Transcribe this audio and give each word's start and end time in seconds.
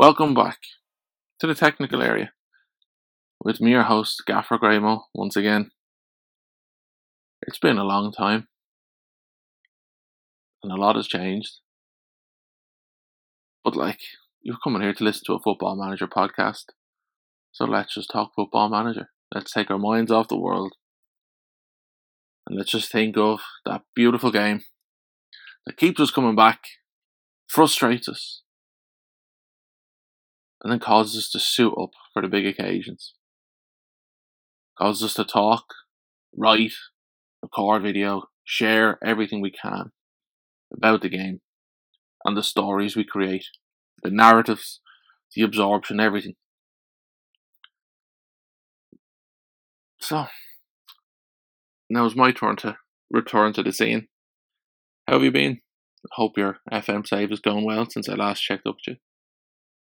Welcome 0.00 0.32
back 0.32 0.60
to 1.40 1.46
the 1.46 1.54
technical 1.54 2.00
area 2.00 2.32
with 3.44 3.60
me, 3.60 3.72
your 3.72 3.82
host, 3.82 4.22
Gaffer 4.26 4.56
Graymo, 4.56 5.02
once 5.14 5.36
again. 5.36 5.72
It's 7.42 7.58
been 7.58 7.76
a 7.76 7.84
long 7.84 8.10
time, 8.10 8.48
and 10.62 10.72
a 10.72 10.76
lot 10.76 10.96
has 10.96 11.06
changed. 11.06 11.58
But, 13.62 13.76
like, 13.76 13.98
you're 14.40 14.56
coming 14.64 14.80
here 14.80 14.94
to 14.94 15.04
listen 15.04 15.24
to 15.26 15.34
a 15.34 15.38
football 15.38 15.76
manager 15.76 16.06
podcast, 16.06 16.64
so 17.52 17.66
let's 17.66 17.94
just 17.94 18.10
talk 18.10 18.30
football 18.34 18.70
manager. 18.70 19.10
Let's 19.34 19.52
take 19.52 19.70
our 19.70 19.78
minds 19.78 20.10
off 20.10 20.28
the 20.28 20.40
world, 20.40 20.72
and 22.46 22.56
let's 22.56 22.70
just 22.70 22.90
think 22.90 23.18
of 23.18 23.40
that 23.66 23.82
beautiful 23.94 24.32
game 24.32 24.62
that 25.66 25.76
keeps 25.76 26.00
us 26.00 26.10
coming 26.10 26.36
back 26.36 26.60
frustrates 27.46 28.08
us, 28.08 28.40
and 30.62 30.72
then 30.72 30.78
causes 30.78 31.16
us 31.16 31.30
to 31.30 31.40
suit 31.40 31.74
up 31.80 31.90
for 32.12 32.22
the 32.22 32.28
big 32.28 32.46
occasions. 32.46 33.14
Causes 34.78 35.02
us 35.02 35.14
to 35.14 35.24
talk, 35.24 35.64
write, 36.36 36.74
record 37.42 37.82
video, 37.82 38.24
share 38.44 38.98
everything 39.04 39.40
we 39.40 39.50
can 39.50 39.92
about 40.72 41.02
the 41.02 41.08
game 41.08 41.40
and 42.24 42.36
the 42.36 42.42
stories 42.42 42.96
we 42.96 43.04
create, 43.04 43.46
the 44.02 44.10
narratives, 44.10 44.80
the 45.34 45.42
absorption, 45.42 46.00
everything. 46.00 46.34
So, 50.00 50.26
now 51.88 52.06
it's 52.06 52.16
my 52.16 52.32
turn 52.32 52.56
to 52.56 52.76
return 53.10 53.52
to 53.54 53.62
the 53.62 53.72
scene. 53.72 54.08
How 55.06 55.14
have 55.14 55.22
you 55.22 55.30
been? 55.30 55.60
hope 56.12 56.38
your 56.38 56.58
FM 56.72 57.06
save 57.06 57.30
is 57.30 57.40
going 57.40 57.64
well 57.64 57.86
since 57.88 58.08
I 58.08 58.14
last 58.14 58.40
checked 58.40 58.66
up 58.66 58.76
with 58.76 58.94
you. 58.94 59.09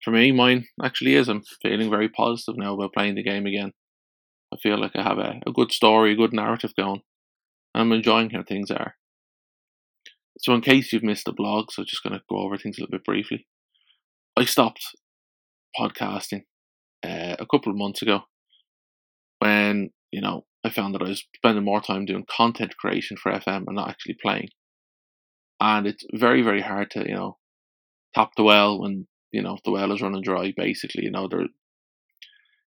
For 0.07 0.13
me, 0.13 0.31
mine 0.31 0.69
actually 0.81 1.17
is. 1.17 1.29
I'm 1.29 1.43
feeling 1.61 1.91
very 1.91 2.09
positive 2.09 2.57
now 2.57 2.75
about 2.75 2.93
playing 2.93 3.17
the 3.17 3.25
game 3.25 3.45
again. 3.45 3.73
I 4.55 4.57
feel 4.63 4.79
like 4.79 4.93
I 4.95 5.03
have 5.03 5.19
a, 5.19 5.41
a 5.45 5.51
good 5.51 5.73
story, 5.73 6.13
a 6.13 6.15
good 6.15 6.33
narrative 6.33 6.77
going. 6.79 7.01
I'm 7.75 7.91
enjoying 7.91 8.31
how 8.31 8.45
things 8.45 8.71
are. 8.71 8.95
So, 10.39 10.55
in 10.55 10.61
case 10.61 10.93
you've 10.93 11.03
missed 11.03 11.25
the 11.25 11.33
blog, 11.33 11.73
so 11.73 11.83
just 11.83 12.05
going 12.05 12.13
to 12.13 12.23
go 12.31 12.39
over 12.39 12.57
things 12.57 12.79
a 12.79 12.83
little 12.83 12.93
bit 12.93 13.05
briefly. 13.05 13.49
I 14.37 14.45
stopped 14.45 14.85
podcasting 15.77 16.43
uh, 17.05 17.35
a 17.41 17.47
couple 17.51 17.73
of 17.73 17.77
months 17.77 18.01
ago 18.01 18.21
when, 19.41 19.91
you 20.13 20.21
know, 20.21 20.45
I 20.63 20.71
found 20.71 20.95
that 20.95 21.03
I 21.03 21.09
was 21.09 21.25
spending 21.35 21.65
more 21.65 21.81
time 21.81 22.05
doing 22.05 22.27
content 22.31 22.77
creation 22.77 23.17
for 23.17 23.33
FM 23.33 23.65
and 23.67 23.75
not 23.75 23.91
actually 23.91 24.19
playing 24.23 24.51
and 25.59 25.87
it's 25.87 26.05
very 26.13 26.43
very 26.43 26.61
hard 26.61 26.91
to 26.91 27.01
you 27.01 27.15
know 27.15 27.39
tap 28.15 28.31
the 28.37 28.43
well 28.43 28.79
when 28.79 29.07
you 29.33 29.43
know 29.43 29.59
the 29.65 29.71
well 29.71 29.93
is 29.93 30.03
running 30.03 30.23
dry. 30.23 30.53
Basically, 30.57 31.05
you 31.05 31.11
know 31.11 31.29
there, 31.29 31.43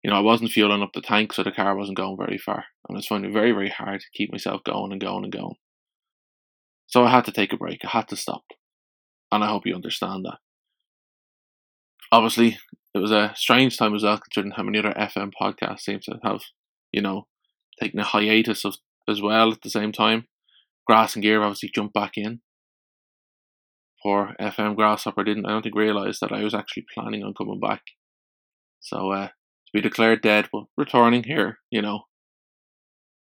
you 0.03 0.09
know 0.09 0.15
I 0.15 0.21
wasn't 0.21 0.51
fueling 0.51 0.81
up 0.81 0.91
the 0.93 1.01
tank, 1.01 1.33
so 1.33 1.43
the 1.43 1.51
car 1.51 1.75
wasn't 1.75 1.97
going 1.97 2.17
very 2.17 2.37
far, 2.37 2.65
and 2.87 2.95
I 2.95 2.97
was 2.97 3.07
finding 3.07 3.31
it 3.31 3.33
very 3.33 3.51
very 3.51 3.69
hard 3.69 4.01
to 4.01 4.07
keep 4.13 4.31
myself 4.31 4.63
going 4.63 4.91
and 4.91 5.01
going 5.01 5.23
and 5.23 5.33
going. 5.33 5.55
So 6.87 7.03
I 7.03 7.11
had 7.11 7.25
to 7.25 7.31
take 7.31 7.51
a 7.53 7.57
break. 7.57 7.83
I 7.83 7.89
had 7.89 8.07
to 8.09 8.15
stop, 8.15 8.43
and 9.31 9.43
I 9.43 9.47
hope 9.47 9.65
you 9.65 9.75
understand 9.75 10.25
that. 10.25 10.37
Obviously, 12.11 12.57
it 12.93 12.99
was 12.99 13.11
a 13.11 13.33
strange 13.35 13.77
time 13.77 13.93
as 13.93 14.03
well, 14.03 14.19
considering 14.19 14.53
how 14.55 14.63
many 14.63 14.79
other 14.79 14.93
FM 14.93 15.31
podcasts 15.39 15.81
seem 15.81 15.99
to 16.03 16.19
have, 16.23 16.41
you 16.91 17.01
know, 17.01 17.27
taken 17.81 17.99
a 17.99 18.03
hiatus 18.03 18.65
of, 18.65 18.77
as 19.07 19.21
well 19.21 19.51
at 19.51 19.61
the 19.61 19.69
same 19.69 19.91
time. 19.91 20.27
Grass 20.85 21.15
and 21.15 21.23
Gear 21.23 21.43
obviously 21.43 21.69
jumped 21.73 21.93
back 21.93 22.13
in, 22.15 22.39
poor 24.01 24.33
FM 24.39 24.75
Grasshopper 24.75 25.23
didn't, 25.23 25.45
I 25.45 25.49
don't 25.49 25.61
think, 25.61 25.75
realise 25.75 26.19
that 26.19 26.31
I 26.31 26.43
was 26.43 26.53
actually 26.53 26.85
planning 26.93 27.23
on 27.23 27.33
coming 27.33 27.59
back. 27.59 27.81
So, 28.79 29.11
uh, 29.11 29.27
to 29.27 29.71
be 29.73 29.81
declared 29.81 30.21
dead, 30.21 30.47
but 30.51 30.63
returning 30.77 31.23
here, 31.23 31.59
you 31.69 31.81
know, 31.81 32.03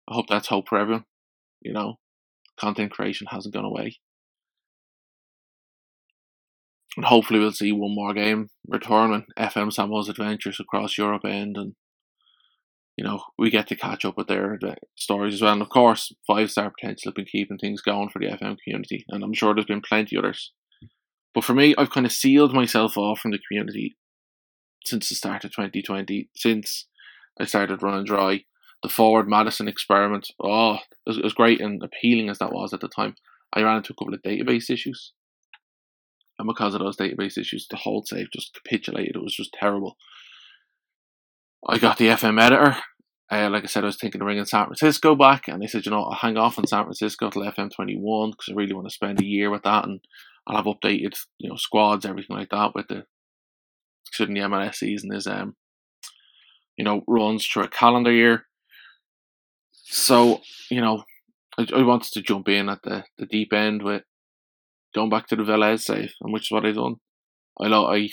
I 0.09 0.15
hope 0.15 0.27
that's 0.27 0.47
hope 0.47 0.69
for 0.69 0.77
everyone. 0.77 1.05
You 1.61 1.73
know, 1.73 1.95
content 2.59 2.91
creation 2.91 3.27
hasn't 3.29 3.53
gone 3.53 3.65
away. 3.65 3.97
And 6.97 7.05
hopefully 7.05 7.39
we'll 7.39 7.51
see 7.51 7.71
one 7.71 7.93
more 7.93 8.13
game 8.13 8.47
return 8.67 9.11
when 9.11 9.25
FM 9.37 9.71
Samoa's 9.71 10.09
adventures 10.09 10.59
across 10.59 10.97
Europe 10.97 11.25
end 11.25 11.57
and 11.57 11.73
you 12.97 13.03
know, 13.03 13.21
we 13.37 13.49
get 13.49 13.67
to 13.67 13.75
catch 13.75 14.05
up 14.05 14.17
with 14.17 14.27
their, 14.27 14.57
stories 14.95 15.35
as 15.35 15.41
well. 15.41 15.53
And 15.53 15.61
of 15.61 15.69
course, 15.69 16.13
five 16.25 16.49
star 16.51 16.71
potential 16.71 17.09
have 17.09 17.15
been 17.15 17.25
keeping 17.25 17.57
things 17.57 17.81
going 17.81 18.09
for 18.09 18.19
the 18.19 18.27
FM 18.27 18.57
community, 18.63 19.05
and 19.09 19.23
I'm 19.23 19.33
sure 19.33 19.53
there's 19.53 19.65
been 19.65 19.81
plenty 19.81 20.17
others. 20.17 20.51
But 21.33 21.43
for 21.43 21.53
me, 21.53 21.75
I've 21.77 21.91
kind 21.91 22.05
of 22.05 22.13
sealed 22.13 22.53
myself 22.53 22.97
off 22.97 23.19
from 23.19 23.31
the 23.31 23.39
community 23.45 23.97
since 24.85 25.09
the 25.09 25.15
start 25.15 25.43
of 25.43 25.51
2020, 25.51 26.29
since 26.35 26.85
I 27.39 27.45
started 27.45 27.83
running 27.83 28.05
dry. 28.05 28.45
The 28.83 28.89
Forward 28.89 29.27
Madison 29.27 29.67
experiment, 29.67 30.31
oh, 30.39 30.77
it 31.07 31.23
was, 31.23 31.33
great 31.33 31.59
and 31.59 31.81
appealing 31.81 32.29
as 32.29 32.37
that 32.37 32.53
was 32.53 32.71
at 32.71 32.81
the 32.81 32.87
time. 32.87 33.15
I 33.51 33.63
ran 33.63 33.77
into 33.77 33.93
a 33.93 33.95
couple 33.95 34.13
of 34.13 34.21
database 34.21 34.69
issues. 34.69 35.11
And 36.37 36.47
because 36.47 36.75
of 36.75 36.81
those 36.81 36.97
database 36.97 37.37
issues, 37.37 37.67
the 37.67 37.77
whole 37.77 38.03
save 38.05 38.31
just 38.31 38.53
capitulated. 38.53 39.15
It 39.15 39.23
was 39.23 39.35
just 39.35 39.53
terrible. 39.53 39.97
I 41.67 41.77
got 41.77 41.97
the 41.97 42.09
FM 42.09 42.41
editor. 42.41 42.77
Uh, 43.31 43.49
like 43.49 43.63
I 43.63 43.67
said, 43.67 43.83
I 43.83 43.87
was 43.87 43.97
thinking 43.97 44.21
of 44.21 44.27
ringing 44.27 44.45
San 44.45 44.65
Francisco 44.65 45.15
back, 45.15 45.47
and 45.47 45.61
they 45.61 45.67
said, 45.67 45.85
you 45.85 45.91
know, 45.91 46.03
I'll 46.03 46.13
hang 46.13 46.37
off 46.37 46.59
on 46.59 46.67
San 46.67 46.83
Francisco 46.83 47.29
till 47.29 47.41
FM21 47.41 48.31
because 48.31 48.49
I 48.49 48.53
really 48.53 48.73
want 48.73 48.87
to 48.87 48.93
spend 48.93 49.19
a 49.19 49.25
year 49.25 49.49
with 49.49 49.63
that 49.63 49.85
and 49.85 49.99
I'll 50.45 50.57
have 50.57 50.65
updated, 50.65 51.17
you 51.39 51.49
know, 51.49 51.55
squads, 51.55 52.05
everything 52.05 52.37
like 52.37 52.49
that 52.49 52.75
with 52.75 52.87
the 52.87 53.05
considering 54.05 54.35
the 54.35 54.47
MLS 54.47 54.75
season 54.75 55.11
is 55.11 55.25
um 55.25 55.55
you 56.77 56.83
know, 56.83 57.03
runs 57.07 57.47
through 57.47 57.63
a 57.63 57.69
calendar 57.69 58.11
year. 58.11 58.45
So, 59.71 60.41
you 60.69 60.81
know, 60.81 61.03
I, 61.57 61.65
I 61.73 61.83
wanted 61.83 62.11
to 62.13 62.21
jump 62.21 62.49
in 62.49 62.69
at 62.69 62.81
the, 62.83 63.05
the 63.17 63.25
deep 63.25 63.53
end 63.53 63.81
with 63.81 64.03
going 64.93 65.09
back 65.09 65.27
to 65.27 65.35
the 65.35 65.43
Velez 65.43 65.89
and 65.89 66.33
which 66.33 66.43
is 66.43 66.51
what 66.51 66.65
I've 66.65 66.75
done. 66.75 66.95
I 67.61 67.69
know 67.69 67.85
I 67.85 68.09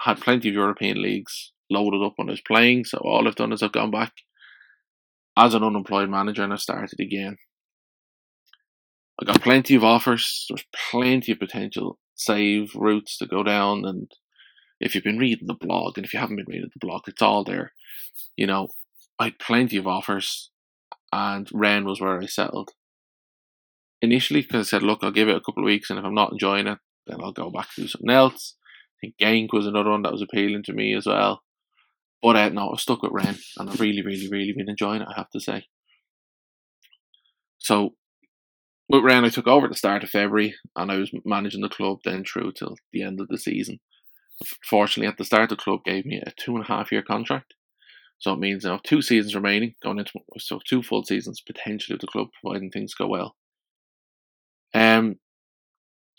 had 0.00 0.20
plenty 0.20 0.50
of 0.50 0.54
European 0.54 1.00
leagues 1.00 1.52
loaded 1.70 2.04
up 2.04 2.14
when 2.16 2.28
I 2.28 2.32
was 2.32 2.40
playing, 2.40 2.84
so 2.84 2.98
all 2.98 3.26
I've 3.26 3.34
done 3.34 3.52
is 3.52 3.62
I've 3.62 3.72
gone 3.72 3.90
back 3.90 4.12
as 5.36 5.54
an 5.54 5.62
unemployed 5.62 6.08
manager 6.08 6.42
and 6.42 6.52
I 6.52 6.56
started 6.56 6.98
again. 7.00 7.36
I 9.20 9.24
got 9.24 9.42
plenty 9.42 9.74
of 9.74 9.84
offers. 9.84 10.46
There's 10.48 10.64
plenty 10.90 11.32
of 11.32 11.38
potential 11.38 11.98
save 12.14 12.74
routes 12.74 13.16
to 13.18 13.26
go 13.26 13.42
down. 13.42 13.84
And 13.84 14.10
if 14.80 14.94
you've 14.94 15.04
been 15.04 15.18
reading 15.18 15.46
the 15.46 15.54
blog, 15.54 15.96
and 15.96 16.04
if 16.04 16.12
you 16.12 16.20
haven't 16.20 16.36
been 16.36 16.46
reading 16.48 16.70
the 16.72 16.86
blog, 16.86 17.02
it's 17.06 17.22
all 17.22 17.44
there. 17.44 17.72
You 18.36 18.46
know, 18.46 18.68
I 19.18 19.24
had 19.24 19.38
plenty 19.38 19.78
of 19.78 19.86
offers, 19.86 20.50
and 21.12 21.48
Rennes 21.52 21.86
was 21.86 22.00
where 22.00 22.20
I 22.20 22.26
settled. 22.26 22.72
Initially, 24.02 24.42
because 24.42 24.66
I 24.66 24.70
said, 24.70 24.82
look, 24.82 24.98
I'll 25.02 25.10
give 25.10 25.28
it 25.28 25.36
a 25.36 25.40
couple 25.40 25.62
of 25.62 25.66
weeks, 25.66 25.88
and 25.88 25.98
if 25.98 26.04
I'm 26.04 26.14
not 26.14 26.32
enjoying 26.32 26.66
it, 26.66 26.78
then 27.06 27.20
I'll 27.22 27.32
go 27.32 27.50
back 27.50 27.68
to 27.74 27.82
do 27.82 27.88
something 27.88 28.10
else. 28.10 28.56
I 28.62 28.96
think 29.00 29.14
Genk 29.18 29.48
was 29.52 29.66
another 29.66 29.90
one 29.90 30.02
that 30.02 30.12
was 30.12 30.22
appealing 30.22 30.62
to 30.64 30.74
me 30.74 30.94
as 30.94 31.06
well. 31.06 31.42
But 32.22 32.36
uh, 32.36 32.48
no, 32.48 32.72
I 32.72 32.76
stuck 32.76 33.02
with 33.02 33.12
Rennes, 33.12 33.52
and 33.58 33.68
I've 33.68 33.80
really, 33.80 34.02
really, 34.02 34.28
really 34.28 34.52
been 34.52 34.70
enjoying 34.70 35.02
it, 35.02 35.08
I 35.08 35.14
have 35.16 35.30
to 35.30 35.40
say. 35.40 35.66
So 37.58 37.94
with 38.88 39.04
Rennes, 39.04 39.26
I 39.26 39.28
took 39.30 39.46
over 39.46 39.66
at 39.66 39.72
the 39.72 39.78
start 39.78 40.04
of 40.04 40.10
February, 40.10 40.54
and 40.76 40.90
I 40.90 40.96
was 40.96 41.10
managing 41.24 41.60
the 41.60 41.68
club 41.68 41.98
then 42.04 42.24
through 42.24 42.52
till 42.52 42.76
the 42.92 43.02
end 43.02 43.20
of 43.20 43.28
the 43.28 43.38
season. 43.38 43.80
Fortunately, 44.68 45.08
at 45.08 45.18
the 45.18 45.24
start, 45.24 45.50
the 45.50 45.56
club 45.56 45.80
gave 45.84 46.04
me 46.04 46.22
a 46.24 46.30
two 46.36 46.54
and 46.54 46.64
a 46.64 46.68
half 46.68 46.92
year 46.92 47.02
contract, 47.02 47.54
so 48.18 48.32
it 48.32 48.38
means 48.38 48.64
now 48.64 48.80
two 48.84 49.02
seasons 49.02 49.34
remaining, 49.34 49.74
going 49.82 49.98
into 49.98 50.12
so 50.38 50.60
two 50.66 50.82
full 50.82 51.04
seasons 51.04 51.40
potentially 51.40 51.94
at 51.94 52.00
the 52.00 52.06
club, 52.06 52.28
providing 52.40 52.70
things 52.70 52.94
go 52.94 53.06
well. 53.06 53.36
Um, 54.74 55.16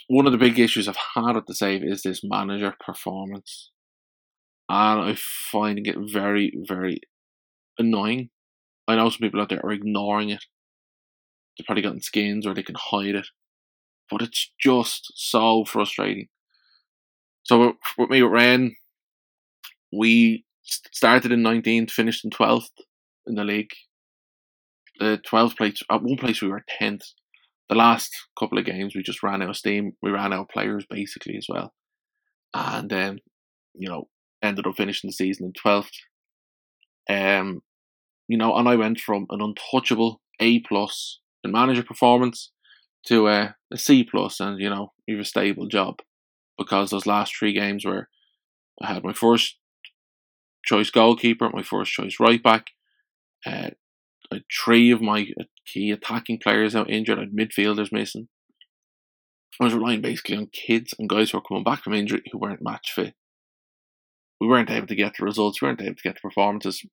one 0.07 0.25
of 0.25 0.31
the 0.31 0.37
big 0.37 0.59
issues 0.59 0.87
I've 0.87 0.97
had 1.15 1.35
at 1.35 1.47
the 1.47 1.55
save 1.55 1.83
is 1.83 2.01
this 2.01 2.21
manager 2.23 2.73
performance, 2.85 3.71
and 4.69 5.01
I'm 5.01 5.17
finding 5.17 5.85
it 5.85 5.95
very, 6.11 6.51
very 6.67 7.01
annoying. 7.77 8.29
I 8.87 8.95
know 8.95 9.09
some 9.09 9.19
people 9.19 9.41
out 9.41 9.49
there 9.49 9.65
are 9.65 9.71
ignoring 9.71 10.29
it 10.29 10.45
they've 11.57 11.65
probably 11.65 11.83
gotten 11.83 12.01
skins 12.01 12.45
or 12.45 12.53
they 12.53 12.63
can 12.63 12.75
hide 12.77 13.15
it. 13.15 13.27
But 14.09 14.21
it's 14.21 14.51
just 14.59 15.11
so 15.15 15.65
frustrating. 15.65 16.27
So 17.43 17.73
with 17.97 18.09
me 18.09 18.23
with 18.23 18.31
Rennes, 18.31 18.73
we 19.91 20.45
started 20.63 21.31
in 21.31 21.41
19th, 21.41 21.91
finished 21.91 22.23
in 22.23 22.31
12th 22.31 22.69
in 23.25 23.35
the 23.35 23.43
league. 23.43 23.71
The 24.99 25.19
12th 25.29 25.57
place, 25.57 25.81
at 25.91 26.01
one 26.01 26.17
place 26.17 26.41
we 26.41 26.47
were 26.47 26.63
10th. 26.81 27.03
The 27.69 27.75
last 27.75 28.11
couple 28.39 28.57
of 28.57 28.65
games 28.65 28.95
we 28.95 29.03
just 29.03 29.23
ran 29.23 29.41
out 29.41 29.49
of 29.49 29.57
steam. 29.57 29.93
We 30.01 30.11
ran 30.11 30.31
out 30.33 30.43
of 30.43 30.49
players 30.49 30.85
basically 30.89 31.35
as 31.37 31.47
well. 31.49 31.73
And 32.53 32.89
then, 32.89 33.09
um, 33.09 33.17
you 33.75 33.89
know, 33.89 34.07
ended 34.41 34.67
up 34.67 34.75
finishing 34.77 35.09
the 35.09 35.13
season 35.13 35.45
in 35.45 35.53
12th. 35.53 35.89
Um, 37.09 37.61
you 38.27 38.37
know, 38.37 38.55
and 38.55 38.67
I 38.67 38.75
went 38.75 38.99
from 38.99 39.25
an 39.29 39.41
untouchable 39.41 40.21
A 40.39 40.59
plus 40.59 41.19
in 41.43 41.51
manager 41.51 41.83
performance 41.83 42.51
to 43.07 43.27
a, 43.27 43.55
a 43.73 43.77
C 43.77 44.03
plus, 44.03 44.39
and 44.39 44.59
you 44.59 44.69
know 44.69 44.91
you 45.07 45.15
have 45.15 45.23
a 45.23 45.27
stable 45.27 45.67
job. 45.67 45.99
because 46.57 46.89
those 46.89 47.05
last 47.05 47.35
three 47.35 47.53
games 47.53 47.85
where 47.85 48.09
I 48.81 48.93
had 48.93 49.03
my 49.03 49.13
first 49.13 49.57
choice 50.65 50.89
goalkeeper, 50.89 51.49
my 51.49 51.63
first 51.63 51.91
choice 51.91 52.17
right 52.19 52.41
back, 52.41 52.67
uh, 53.45 53.69
three 54.51 54.91
of 54.91 55.01
my 55.01 55.27
key 55.65 55.91
attacking 55.91 56.39
players 56.39 56.75
out 56.75 56.89
injured, 56.89 57.19
I 57.19 57.21
had 57.21 57.31
midfielders 57.31 57.91
missing. 57.91 58.27
I 59.59 59.63
was 59.63 59.73
relying 59.73 60.01
basically 60.01 60.37
on 60.37 60.47
kids 60.47 60.93
and 60.99 61.09
guys 61.09 61.31
who 61.31 61.37
were 61.37 61.43
coming 61.47 61.63
back 61.63 61.83
from 61.83 61.93
injury 61.93 62.21
who 62.31 62.37
weren't 62.37 62.61
match 62.61 62.91
fit. 62.93 63.15
We 64.39 64.47
weren't 64.47 64.69
able 64.69 64.87
to 64.87 64.95
get 64.95 65.13
the 65.17 65.25
results, 65.25 65.61
we 65.61 65.67
weren't 65.67 65.81
able 65.81 65.95
to 65.95 66.03
get 66.03 66.15
the 66.15 66.21
performances. 66.21 66.85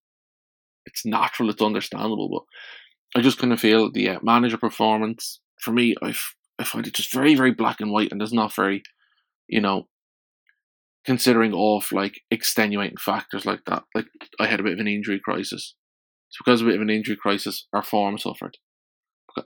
It's 0.87 1.05
natural, 1.05 1.50
it's 1.50 1.62
understandable, 1.62 2.29
but 2.29 3.19
I 3.19 3.23
just 3.23 3.38
kind 3.38 3.52
of 3.52 3.61
feel 3.61 3.91
the 3.91 4.11
uh, 4.11 4.19
manager 4.23 4.58
performance, 4.58 5.41
for 5.61 5.73
me, 5.73 5.94
I, 6.02 6.14
I 6.58 6.64
find 6.64 6.87
it 6.87 6.94
just 6.94 7.12
very, 7.12 7.35
very 7.35 7.52
black 7.52 7.81
and 7.81 7.91
white 7.91 8.11
and 8.11 8.20
there's 8.20 8.32
not 8.32 8.55
very, 8.55 8.82
you 9.49 9.61
know, 9.61 9.88
considering 11.05 11.52
of 11.55 11.91
like 11.93 12.20
extenuating 12.31 12.96
factors 12.96 13.44
like 13.44 13.61
that. 13.67 13.85
Like 13.94 14.06
I 14.40 14.47
had 14.47 14.61
a 14.61 14.62
bit 14.62 14.73
of 14.73 14.79
an 14.79 14.88
injury 14.88 15.20
crisis. 15.23 15.75
It's 16.29 16.38
because 16.38 16.61
of 16.61 16.67
a 16.67 16.70
bit 16.70 16.76
of 16.76 16.82
an 16.82 16.90
injury 16.90 17.17
crisis, 17.17 17.67
our 17.73 17.82
form 17.82 18.19
suffered. 18.19 18.56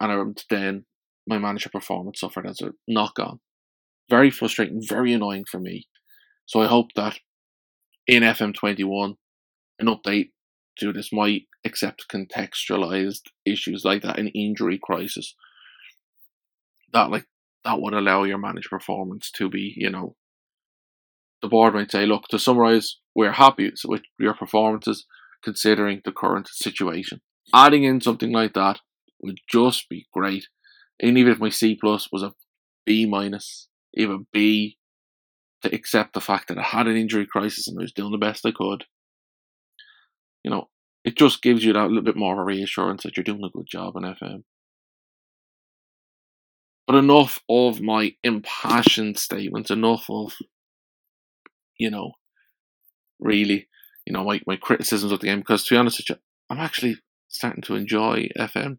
And 0.01 0.43
then 0.51 0.85
my 1.27 1.39
manager 1.39 1.69
performance 1.69 2.21
suffered 2.21 2.47
as 2.47 2.61
a 2.61 2.73
knock 2.87 3.19
on. 3.19 3.41
Very 4.09 4.31
frustrating, 4.31 4.81
very 4.83 5.13
annoying 5.13 5.45
for 5.51 5.61
me. 5.61 5.87
So 6.47 6.63
I 6.63 6.67
hope 6.67 6.89
that 6.97 7.19
in 8.09 8.23
FM21, 8.23 9.17
an 9.79 9.87
update 9.87 10.31
to 10.79 10.93
this 10.93 11.13
might 11.13 11.43
accept 11.65 12.07
contextualized 12.13 13.29
issues 13.45 13.85
like 13.85 14.03
that, 14.03 14.19
an 14.19 14.29
injury 14.29 14.81
crisis. 14.83 15.35
That 16.93 17.11
like 17.11 17.27
that 17.65 17.81
would 17.81 17.93
allow 17.93 18.25
your 18.25 18.39
manager 18.39 18.71
performance 18.71 19.31
to 19.33 19.51
be, 19.51 19.75
you 19.77 19.91
know, 19.91 20.17
the 21.43 21.49
board 21.49 21.75
might 21.75 21.93
say, 21.93 22.07
look, 22.07 22.29
to 22.29 22.39
summarise, 22.39 22.97
we're 23.15 23.33
happy 23.33 23.71
with 23.85 24.03
your 24.19 24.35
performances 24.35 25.07
considering 25.45 26.01
the 26.05 26.13
current 26.13 26.49
situation. 26.49 27.21
Adding 27.55 27.85
in 27.85 28.01
something 28.01 28.33
like 28.33 28.55
that 28.55 28.81
would 29.21 29.39
just 29.49 29.89
be 29.89 30.07
great. 30.13 30.49
And 31.01 31.17
even 31.19 31.33
if 31.33 31.39
my 31.39 31.51
C 31.51 31.77
plus 31.81 32.09
was 32.11 32.23
a 32.23 32.33
B 32.87 33.07
minus, 33.07 33.69
even 33.95 34.27
B, 34.33 34.79
to 35.63 35.75
accept 35.75 36.15
the 36.15 36.21
fact 36.21 36.49
that 36.49 36.59
I 36.59 36.63
had 36.63 36.87
an 36.87 36.97
injury 36.97 37.27
crisis 37.27 37.67
and 37.67 37.79
I 37.79 37.83
was 37.83 37.93
doing 37.93 38.13
the 38.13 38.19
best 38.19 38.47
I 38.47 38.53
could, 38.53 38.85
you 40.45 40.51
know, 40.51 40.69
it 41.05 41.17
just 41.17 41.43
gives 41.43 41.65
you 41.65 41.73
that 41.73 41.89
little 41.89 42.03
bit 42.03 42.17
more 42.17 42.35
of 42.35 42.39
a 42.39 42.45
reassurance 42.45 43.03
that 43.03 43.17
you're 43.17 43.25
doing 43.25 43.45
a 43.45 43.51
good 43.51 43.67
job 43.67 43.97
in 43.97 44.03
FM. 44.03 44.45
But 46.87 46.97
enough 46.97 47.41
of 47.49 47.81
my 47.81 48.15
impassioned 48.23 49.19
statements, 49.19 49.71
enough 49.71 50.07
of, 50.09 50.35
you 51.79 51.91
know, 51.91 52.13
really 53.21 53.69
you 54.09 54.13
know, 54.15 54.25
my, 54.25 54.41
my 54.47 54.57
criticisms 54.57 55.13
of 55.13 55.21
the 55.21 55.27
game 55.27 55.41
because 55.41 55.65
to 55.65 55.75
be 55.75 55.79
honest 55.79 55.99
with 55.99 56.09
you, 56.09 56.17
I'm 56.49 56.59
actually 56.59 56.97
starting 57.29 57.61
to 57.65 57.75
enjoy 57.75 58.29
FM 58.39 58.79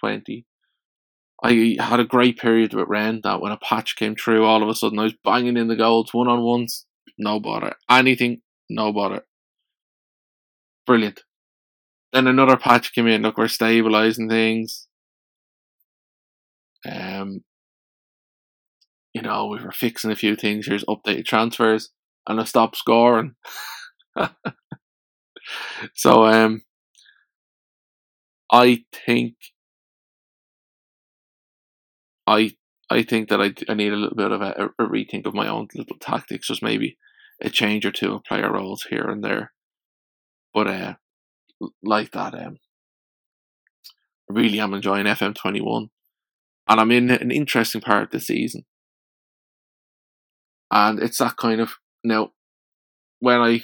20. 0.00 0.46
I 1.42 1.76
had 1.78 2.00
a 2.00 2.04
great 2.04 2.38
period 2.38 2.72
with 2.72 2.88
Rennes 2.88 3.20
that 3.24 3.40
when 3.40 3.52
a 3.52 3.58
patch 3.58 3.96
came 3.96 4.16
through, 4.16 4.44
all 4.44 4.62
of 4.62 4.68
a 4.68 4.74
sudden 4.74 4.98
I 4.98 5.04
was 5.04 5.14
banging 5.24 5.56
in 5.56 5.68
the 5.68 5.76
goals, 5.76 6.14
one 6.14 6.28
on 6.28 6.42
ones, 6.42 6.86
no 7.18 7.40
bother. 7.40 7.74
Anything, 7.90 8.40
no 8.70 8.92
bother. 8.92 9.22
Brilliant. 10.86 11.22
Then 12.12 12.26
another 12.26 12.56
patch 12.56 12.94
came 12.94 13.06
in, 13.06 13.22
look, 13.22 13.36
we're 13.36 13.48
stabilizing 13.48 14.28
things. 14.28 14.86
Um, 16.90 17.40
you 19.12 19.22
know, 19.22 19.46
we 19.46 19.62
were 19.62 19.72
fixing 19.72 20.10
a 20.10 20.16
few 20.16 20.36
things. 20.36 20.66
Here's 20.66 20.84
updated 20.84 21.26
transfers, 21.26 21.90
and 22.28 22.40
I 22.40 22.44
stopped 22.44 22.76
scoring. 22.76 23.34
so 25.94 26.26
um, 26.26 26.62
I 28.52 28.84
think 29.06 29.34
I 32.26 32.52
I 32.90 33.02
think 33.02 33.28
that 33.28 33.40
I, 33.40 33.52
I 33.68 33.74
need 33.74 33.92
a 33.92 33.96
little 33.96 34.16
bit 34.16 34.30
of 34.30 34.40
a, 34.40 34.70
a 34.78 34.84
rethink 34.84 35.26
of 35.26 35.34
my 35.34 35.48
own 35.48 35.68
little 35.74 35.98
tactics, 35.98 36.48
just 36.48 36.62
maybe 36.62 36.96
a 37.42 37.50
change 37.50 37.84
or 37.84 37.92
two 37.92 38.14
of 38.14 38.24
player 38.24 38.52
roles 38.52 38.86
here 38.88 39.08
and 39.08 39.24
there. 39.24 39.52
But 40.54 40.66
uh, 40.68 40.94
like 41.82 42.12
that, 42.12 42.34
um, 42.34 42.58
I 44.30 44.34
really 44.34 44.60
am 44.60 44.74
enjoying 44.74 45.06
FM 45.06 45.34
twenty 45.34 45.60
one, 45.60 45.88
and 46.68 46.80
I'm 46.80 46.90
in 46.90 47.10
an 47.10 47.30
interesting 47.30 47.80
part 47.80 48.04
of 48.04 48.10
the 48.10 48.20
season. 48.20 48.64
And 50.70 51.00
it's 51.00 51.18
that 51.18 51.36
kind 51.36 51.60
of 51.60 51.74
now 52.04 52.30
when 53.20 53.40
I 53.40 53.60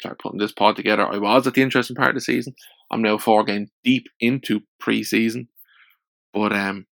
started 0.00 0.18
putting 0.18 0.38
this 0.38 0.52
pod 0.52 0.76
together, 0.76 1.06
I 1.06 1.18
was 1.18 1.46
at 1.46 1.54
the 1.54 1.62
interesting 1.62 1.96
part 1.96 2.10
of 2.10 2.14
the 2.16 2.20
season. 2.20 2.54
I'm 2.90 3.02
now 3.02 3.18
four 3.18 3.44
games 3.44 3.70
deep 3.82 4.04
into 4.20 4.60
pre-season, 4.78 5.48
but 6.32 6.52
um, 6.52 6.86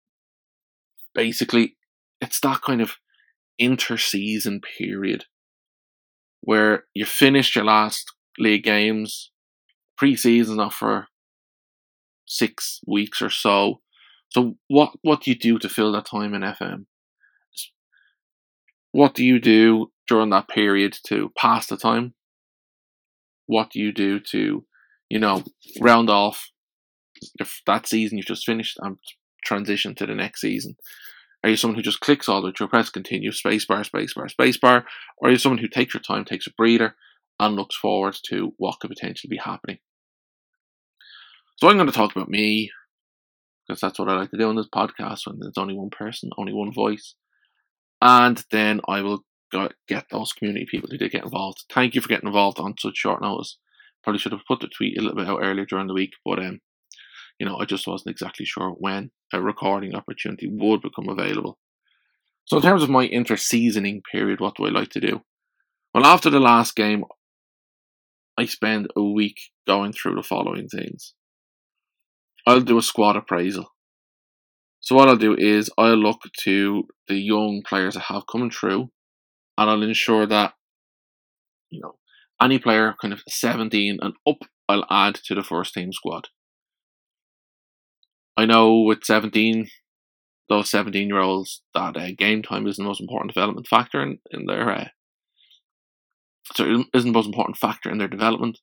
basically, 1.14 1.76
it's 2.20 2.40
that 2.40 2.62
kind 2.62 2.80
of 2.80 2.96
inter-season 3.58 4.60
period 4.78 5.24
where 6.40 6.84
you 6.94 7.04
finished 7.04 7.54
your 7.54 7.64
last 7.64 8.12
league 8.38 8.64
games, 8.64 9.30
pre-season 9.96 10.56
not 10.56 10.72
for 10.72 11.06
six 12.26 12.80
weeks 12.86 13.22
or 13.22 13.30
so. 13.30 13.80
So 14.30 14.54
what 14.68 14.92
what 15.02 15.22
do 15.22 15.30
you 15.30 15.38
do 15.38 15.58
to 15.58 15.68
fill 15.68 15.92
that 15.92 16.06
time 16.06 16.34
in 16.34 16.42
FM? 16.42 16.86
What 18.92 19.14
do 19.14 19.24
you 19.24 19.40
do 19.40 19.92
during 20.08 20.30
that 20.30 20.48
period 20.48 20.96
to 21.06 21.30
pass 21.36 21.66
the 21.66 21.76
time? 21.76 22.14
what 23.52 23.70
do 23.70 23.80
you 23.80 23.92
do 23.92 24.18
to, 24.18 24.64
you 25.08 25.18
know, 25.18 25.42
round 25.80 26.10
off 26.10 26.50
if 27.38 27.60
that 27.66 27.86
season 27.86 28.18
you've 28.18 28.26
just 28.26 28.46
finished 28.46 28.78
and 28.80 28.96
transition 29.44 29.94
to 29.96 30.06
the 30.06 30.14
next 30.14 30.40
season? 30.40 30.76
Are 31.44 31.50
you 31.50 31.56
someone 31.56 31.76
who 31.76 31.82
just 31.82 32.00
clicks 32.00 32.28
all 32.28 32.40
the 32.40 32.52
way 32.60 32.68
press 32.68 32.88
continue, 32.88 33.32
spacebar, 33.32 33.88
spacebar, 33.88 34.30
spacebar, 34.32 34.84
or 35.18 35.28
are 35.28 35.32
you 35.32 35.38
someone 35.38 35.58
who 35.58 35.68
takes 35.68 35.92
your 35.92 36.00
time, 36.00 36.24
takes 36.24 36.46
a 36.46 36.52
breather, 36.56 36.94
and 37.40 37.56
looks 37.56 37.76
forward 37.76 38.16
to 38.26 38.52
what 38.58 38.78
could 38.80 38.90
potentially 38.90 39.28
be 39.28 39.38
happening? 39.38 39.78
So 41.56 41.68
I'm 41.68 41.76
going 41.76 41.86
to 41.86 41.92
talk 41.92 42.14
about 42.14 42.28
me, 42.28 42.70
because 43.66 43.80
that's 43.80 43.98
what 43.98 44.08
I 44.08 44.14
like 44.14 44.30
to 44.30 44.38
do 44.38 44.48
on 44.48 44.56
this 44.56 44.68
podcast 44.72 45.26
when 45.26 45.38
there's 45.40 45.58
only 45.58 45.74
one 45.74 45.90
person, 45.90 46.30
only 46.38 46.52
one 46.52 46.72
voice. 46.72 47.14
And 48.00 48.42
then 48.50 48.80
I 48.88 49.02
will 49.02 49.24
get 49.86 50.06
those 50.10 50.32
community 50.32 50.66
people 50.68 50.88
who 50.90 50.98
did 50.98 51.12
get 51.12 51.24
involved. 51.24 51.64
Thank 51.72 51.94
you 51.94 52.00
for 52.00 52.08
getting 52.08 52.28
involved 52.28 52.58
on 52.58 52.74
such 52.78 52.96
short 52.96 53.20
notice. 53.20 53.58
Probably 54.02 54.18
should 54.18 54.32
have 54.32 54.46
put 54.48 54.60
the 54.60 54.68
tweet 54.68 54.98
a 54.98 55.02
little 55.02 55.16
bit 55.16 55.28
out 55.28 55.40
earlier 55.42 55.66
during 55.66 55.86
the 55.86 55.94
week, 55.94 56.12
but 56.24 56.38
um, 56.38 56.60
you 57.42 57.48
know, 57.48 57.58
I 57.58 57.64
just 57.64 57.88
wasn't 57.88 58.12
exactly 58.12 58.46
sure 58.46 58.70
when 58.78 59.10
a 59.32 59.42
recording 59.42 59.96
opportunity 59.96 60.48
would 60.48 60.80
become 60.80 61.08
available. 61.08 61.58
So, 62.44 62.58
in 62.58 62.62
terms 62.62 62.84
of 62.84 62.88
my 62.88 63.02
inter-seasoning 63.02 64.02
period, 64.12 64.38
what 64.38 64.54
do 64.54 64.64
I 64.64 64.68
like 64.68 64.90
to 64.90 65.00
do? 65.00 65.22
Well, 65.92 66.06
after 66.06 66.30
the 66.30 66.38
last 66.38 66.76
game, 66.76 67.02
I 68.38 68.44
spend 68.44 68.92
a 68.94 69.02
week 69.02 69.40
going 69.66 69.92
through 69.92 70.14
the 70.14 70.22
following 70.22 70.68
things. 70.68 71.14
I'll 72.46 72.60
do 72.60 72.78
a 72.78 72.82
squad 72.82 73.16
appraisal. 73.16 73.66
So 74.78 74.94
what 74.94 75.08
I'll 75.08 75.16
do 75.16 75.34
is 75.36 75.68
I'll 75.76 75.96
look 75.96 76.20
to 76.44 76.84
the 77.08 77.16
young 77.16 77.62
players 77.66 77.96
I 77.96 78.02
have 78.02 78.28
coming 78.30 78.52
through 78.52 78.92
and 79.58 79.68
I'll 79.68 79.82
ensure 79.82 80.26
that 80.26 80.54
you 81.70 81.80
know 81.80 81.96
any 82.40 82.60
player 82.60 82.94
kind 83.00 83.12
of 83.12 83.22
17 83.28 83.98
and 84.00 84.14
up 84.28 84.38
I'll 84.68 84.86
add 84.88 85.16
to 85.24 85.34
the 85.34 85.42
first 85.42 85.74
team 85.74 85.92
squad. 85.92 86.28
I 88.36 88.46
know 88.46 88.80
with 88.80 89.04
17 89.04 89.68
those 90.48 90.70
17 90.70 91.08
year 91.08 91.20
olds 91.20 91.62
that 91.74 91.96
uh, 91.96 92.08
game 92.16 92.42
time 92.42 92.66
is 92.66 92.76
the 92.76 92.82
most 92.82 93.00
important 93.00 93.32
development 93.32 93.66
factor 93.66 94.02
in, 94.02 94.18
in 94.30 94.46
their 94.46 94.68
uh, 94.70 94.88
so 96.54 96.64
it 96.64 96.86
isn't 96.94 97.12
the 97.12 97.18
most 97.18 97.26
important 97.26 97.56
factor 97.56 97.90
in 97.90 97.98
their 97.98 98.08
development 98.08 98.58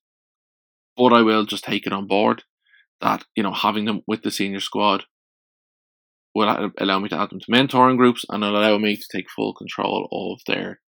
but 0.98 1.14
I 1.14 1.22
will 1.22 1.46
just 1.46 1.64
take 1.64 1.88
it 1.88 1.94
on 1.94 2.08
board 2.08 2.44
that 3.02 3.26
you 3.36 3.44
know 3.44 3.54
having 3.54 3.86
them 3.86 4.02
with 4.08 4.24
the 4.24 4.32
senior 4.32 4.60
squad 4.60 5.06
will 6.36 6.72
allow 6.78 7.00
me 7.00 7.10
to 7.10 7.20
add 7.20 7.30
them 7.32 7.40
to 7.40 7.52
mentoring 7.52 7.98
groups 7.98 8.24
and 8.30 8.44
allow 8.44 8.78
me 8.78 8.96
to 8.96 9.06
take 9.12 9.30
full 9.30 9.54
control 9.54 10.08
of 10.12 10.42
their 10.48 10.80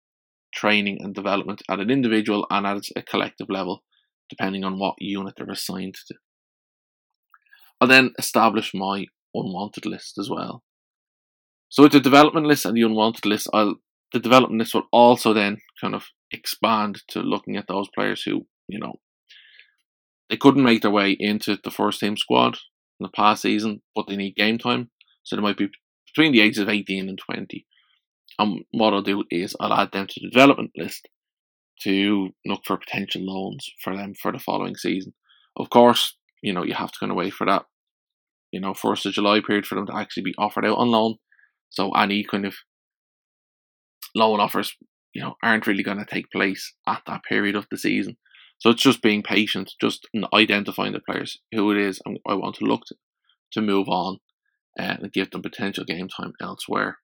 training 0.54 0.98
and 1.00 1.14
development 1.14 1.62
at 1.68 1.80
an 1.80 1.90
individual 1.90 2.46
and 2.50 2.66
at 2.66 2.82
a 2.94 3.02
collective 3.02 3.48
level, 3.48 3.82
depending 4.28 4.64
on 4.64 4.78
what 4.78 4.94
unit 4.98 5.34
they're 5.36 5.50
assigned 5.50 5.96
to. 6.06 6.14
I'll 7.82 7.88
then 7.88 8.12
establish 8.16 8.72
my 8.72 9.06
unwanted 9.34 9.86
list 9.86 10.16
as 10.16 10.30
well. 10.30 10.62
So 11.68 11.82
with 11.82 11.90
the 11.90 11.98
development 11.98 12.46
list 12.46 12.64
and 12.64 12.76
the 12.76 12.82
unwanted 12.82 13.26
list, 13.26 13.48
I'll 13.52 13.74
the 14.12 14.20
development 14.20 14.60
list 14.60 14.74
will 14.74 14.86
also 14.92 15.32
then 15.32 15.56
kind 15.80 15.96
of 15.96 16.04
expand 16.30 17.02
to 17.08 17.18
looking 17.18 17.56
at 17.56 17.66
those 17.66 17.88
players 17.92 18.22
who, 18.22 18.46
you 18.68 18.78
know, 18.78 19.00
they 20.30 20.36
couldn't 20.36 20.62
make 20.62 20.82
their 20.82 20.92
way 20.92 21.16
into 21.18 21.58
the 21.64 21.72
first 21.72 21.98
team 21.98 22.16
squad 22.16 22.58
in 23.00 23.04
the 23.04 23.08
past 23.08 23.42
season, 23.42 23.82
but 23.96 24.06
they 24.06 24.14
need 24.14 24.36
game 24.36 24.58
time. 24.58 24.90
So 25.24 25.34
they 25.34 25.42
might 25.42 25.56
be 25.56 25.70
between 26.06 26.30
the 26.30 26.40
ages 26.40 26.58
of 26.58 26.68
18 26.68 27.08
and 27.08 27.18
20. 27.18 27.66
And 28.38 28.64
what 28.70 28.94
I'll 28.94 29.02
do 29.02 29.24
is 29.28 29.56
I'll 29.58 29.72
add 29.72 29.90
them 29.92 30.06
to 30.06 30.20
the 30.20 30.30
development 30.30 30.70
list 30.76 31.08
to 31.80 32.28
look 32.46 32.60
for 32.64 32.76
potential 32.76 33.22
loans 33.24 33.68
for 33.82 33.96
them 33.96 34.14
for 34.14 34.30
the 34.30 34.38
following 34.38 34.76
season. 34.76 35.14
Of 35.56 35.68
course, 35.70 36.16
you 36.42 36.52
know, 36.52 36.62
you 36.62 36.74
have 36.74 36.92
to 36.92 36.98
kind 36.98 37.10
of 37.10 37.16
wait 37.16 37.32
for 37.32 37.46
that, 37.46 37.64
you 38.52 38.60
know, 38.60 38.74
first 38.74 39.06
of 39.06 39.12
July 39.12 39.40
period 39.44 39.66
for 39.66 39.74
them 39.74 39.86
to 39.86 39.96
actually 39.96 40.22
be 40.22 40.34
offered 40.38 40.64
out 40.64 40.78
on 40.78 40.90
loan. 40.90 41.16
So 41.70 41.90
any 41.92 42.22
kind 42.22 42.44
of 42.44 42.54
loan 44.14 44.40
offers, 44.40 44.76
you 45.14 45.22
know, 45.22 45.34
aren't 45.42 45.66
really 45.66 45.82
going 45.82 45.98
to 45.98 46.04
take 46.04 46.30
place 46.30 46.74
at 46.86 47.02
that 47.06 47.22
period 47.28 47.56
of 47.56 47.66
the 47.70 47.78
season. 47.78 48.18
So 48.58 48.70
it's 48.70 48.82
just 48.82 49.02
being 49.02 49.22
patient, 49.22 49.72
just 49.80 50.06
identifying 50.32 50.92
the 50.92 51.00
players 51.00 51.40
who 51.52 51.72
it 51.72 51.78
is 51.78 52.00
I 52.06 52.34
want 52.34 52.56
to 52.56 52.64
look 52.64 52.82
to, 52.86 52.94
to 53.54 53.60
move 53.60 53.88
on 53.88 54.18
uh, 54.78 54.96
and 55.00 55.12
give 55.12 55.30
them 55.30 55.42
potential 55.42 55.84
game 55.84 56.08
time 56.08 56.32
elsewhere. 56.40 56.98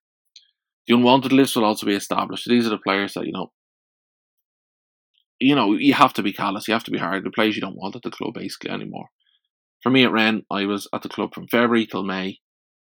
The 0.87 0.95
unwanted 0.95 1.33
list 1.33 1.57
will 1.57 1.64
also 1.64 1.87
be 1.87 1.95
established. 1.95 2.47
These 2.47 2.67
are 2.67 2.71
the 2.71 2.78
players 2.78 3.14
that, 3.14 3.26
you 3.26 3.33
know, 3.33 3.50
you 5.40 5.55
know, 5.55 5.75
you 5.75 5.95
have 5.95 6.12
to 6.14 6.23
be 6.23 6.33
callous, 6.33 6.69
you 6.69 6.75
have 6.75 6.85
to 6.85 6.90
be 6.90 6.99
hard. 6.99 7.25
The 7.25 7.31
players 7.31 7.57
you 7.57 7.62
don't 7.62 7.76
want 7.76 7.97
at 7.97 8.02
the 8.02 8.11
club 8.11 8.35
basically 8.35 8.71
anymore. 8.71 9.09
For 9.82 9.90
me 9.90 10.04
at 10.04 10.12
Rennes, 10.12 10.44
I 10.50 10.66
was 10.66 10.88
at 10.92 11.02
the 11.02 11.08
club 11.08 11.35
from 11.35 11.49
February 11.49 11.87
till 11.87 12.02
May. 12.02 12.38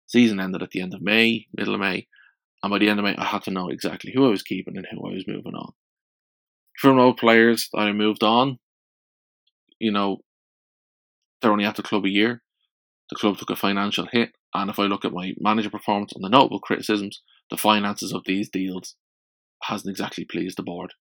Season 0.06 0.40
ended 0.40 0.62
at 0.62 0.70
the 0.70 0.80
end 0.80 0.94
of 0.94 1.02
May, 1.02 1.46
middle 1.56 1.74
of 1.74 1.80
May, 1.80 2.06
and 2.62 2.70
by 2.70 2.78
the 2.78 2.88
end 2.88 2.98
of 2.98 3.04
May, 3.04 3.16
I 3.16 3.24
had 3.24 3.42
to 3.44 3.50
know 3.50 3.68
exactly 3.68 4.12
who 4.14 4.26
I 4.26 4.30
was 4.30 4.42
keeping 4.42 4.76
and 4.76 4.86
who 4.90 5.06
I 5.06 5.14
was 5.14 5.26
moving 5.26 5.54
on. 5.54 5.72
From 6.78 6.98
old 6.98 7.16
players 7.16 7.68
that 7.72 7.80
I 7.80 7.92
moved 7.92 8.22
on, 8.22 8.58
you 9.78 9.90
know, 9.90 10.18
they're 11.40 11.52
only 11.52 11.64
at 11.64 11.76
the 11.76 11.82
club 11.82 12.04
a 12.04 12.10
year. 12.10 12.42
The 13.10 13.16
club 13.16 13.38
took 13.38 13.50
a 13.50 13.56
financial 13.56 14.06
hit, 14.10 14.32
and 14.54 14.70
if 14.70 14.78
I 14.78 14.84
look 14.84 15.04
at 15.04 15.12
my 15.12 15.32
manager 15.38 15.70
performance 15.70 16.12
and 16.14 16.24
the 16.24 16.28
notable 16.28 16.60
criticisms, 16.60 17.22
the 17.50 17.56
finances 17.56 18.12
of 18.12 18.22
these 18.26 18.48
deals 18.48 18.96
hasn't 19.62 19.90
exactly 19.90 20.24
pleased 20.24 20.58
the 20.58 20.62
board. 20.62 20.94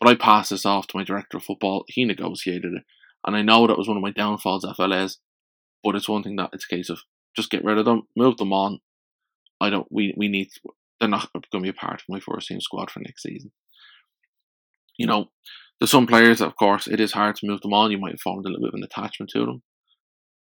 But 0.00 0.08
I 0.08 0.14
passed 0.14 0.50
this 0.50 0.66
off 0.66 0.86
to 0.88 0.96
my 0.96 1.04
director 1.04 1.36
of 1.36 1.44
football. 1.44 1.84
He 1.88 2.04
negotiated 2.04 2.72
it. 2.74 2.82
And 3.26 3.36
I 3.36 3.42
know 3.42 3.66
that 3.66 3.78
was 3.78 3.88
one 3.88 3.96
of 3.96 4.02
my 4.02 4.12
downfalls 4.12 4.64
FLS. 4.64 5.16
But 5.82 5.96
it's 5.96 6.08
one 6.08 6.22
thing 6.22 6.36
that 6.36 6.50
it's 6.52 6.66
a 6.70 6.74
case 6.74 6.90
of 6.90 7.00
just 7.34 7.50
get 7.50 7.64
rid 7.64 7.78
of 7.78 7.86
them, 7.86 8.02
move 8.16 8.36
them 8.36 8.52
on. 8.52 8.80
I 9.60 9.70
don't. 9.70 9.86
We 9.90 10.14
we 10.16 10.28
need. 10.28 10.48
They're 10.98 11.08
not 11.08 11.32
going 11.32 11.42
to 11.52 11.60
be 11.60 11.68
a 11.70 11.72
part 11.72 12.02
of 12.02 12.08
my 12.08 12.20
first 12.20 12.48
team 12.48 12.60
squad 12.60 12.90
for 12.90 13.00
next 13.00 13.22
season. 13.22 13.52
You 14.98 15.06
know, 15.06 15.30
there's 15.80 15.90
some 15.90 16.06
players, 16.06 16.42
of 16.42 16.56
course, 16.56 16.86
it 16.86 17.00
is 17.00 17.12
hard 17.12 17.36
to 17.36 17.46
move 17.46 17.62
them 17.62 17.72
on. 17.72 17.90
You 17.90 17.96
might 17.96 18.12
have 18.12 18.20
formed 18.20 18.44
a 18.44 18.50
little 18.50 18.60
bit 18.60 18.68
of 18.68 18.74
an 18.74 18.84
attachment 18.84 19.30
to 19.30 19.46
them, 19.46 19.62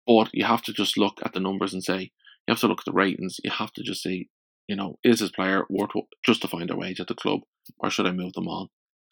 but 0.07 0.31
you 0.33 0.45
have 0.45 0.63
to 0.63 0.73
just 0.73 0.97
look 0.97 1.19
at 1.25 1.33
the 1.33 1.41
numbers 1.41 1.73
and 1.73 1.83
say 1.83 2.13
you 2.47 2.53
have 2.53 2.61
to 2.61 2.69
look 2.69 2.81
at 2.81 2.85
the 2.85 2.93
ratings. 2.93 3.41
You 3.43 3.51
have 3.51 3.73
to 3.73 3.83
just 3.83 4.03
say, 4.03 4.29
you 4.69 4.77
know, 4.77 4.99
is 5.03 5.19
this 5.19 5.33
player 5.33 5.65
worth 5.69 5.91
justifying 6.25 6.69
their 6.69 6.77
wage 6.77 7.01
at 7.01 7.09
the 7.09 7.15
club, 7.17 7.41
or 7.79 7.91
should 7.91 8.07
I 8.07 8.13
move 8.13 8.35
them 8.35 8.47
on? 8.47 8.69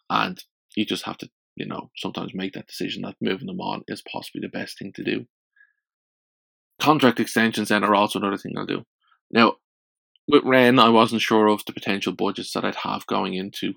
And 0.09 0.43
you 0.77 0.87
just 0.87 1.05
have 1.05 1.19
to, 1.19 1.29
you 1.57 1.67
know, 1.67 1.91
sometimes 1.97 2.35
make 2.35 2.53
that 2.55 2.67
decision 2.67 3.03
that 3.03 3.17
moving 3.21 3.47
them 3.47 3.61
on 3.61 3.83
is 3.89 4.03
possibly 4.11 4.41
the 4.41 4.49
best 4.49 4.79
thing 4.79 4.93
to 4.95 5.05
do. 5.05 5.27
Contract 6.81 7.21
extensions 7.21 7.69
then 7.69 7.85
are 7.85 7.95
also 7.95 8.19
another 8.19 8.37
thing 8.37 8.55
I'll 8.57 8.67
do. 8.67 8.85
Now, 9.31 9.55
with 10.27 10.43
Rennes, 10.45 10.81
I 10.81 10.89
wasn't 10.89 11.23
sure 11.23 11.49
of 11.49 11.65
the 11.67 11.73
potential 11.73 12.13
budgets 12.13 12.53
that 12.53 12.65
I'd 12.65 12.77
have 12.77 13.07
going 13.07 13.35
into 13.35 13.75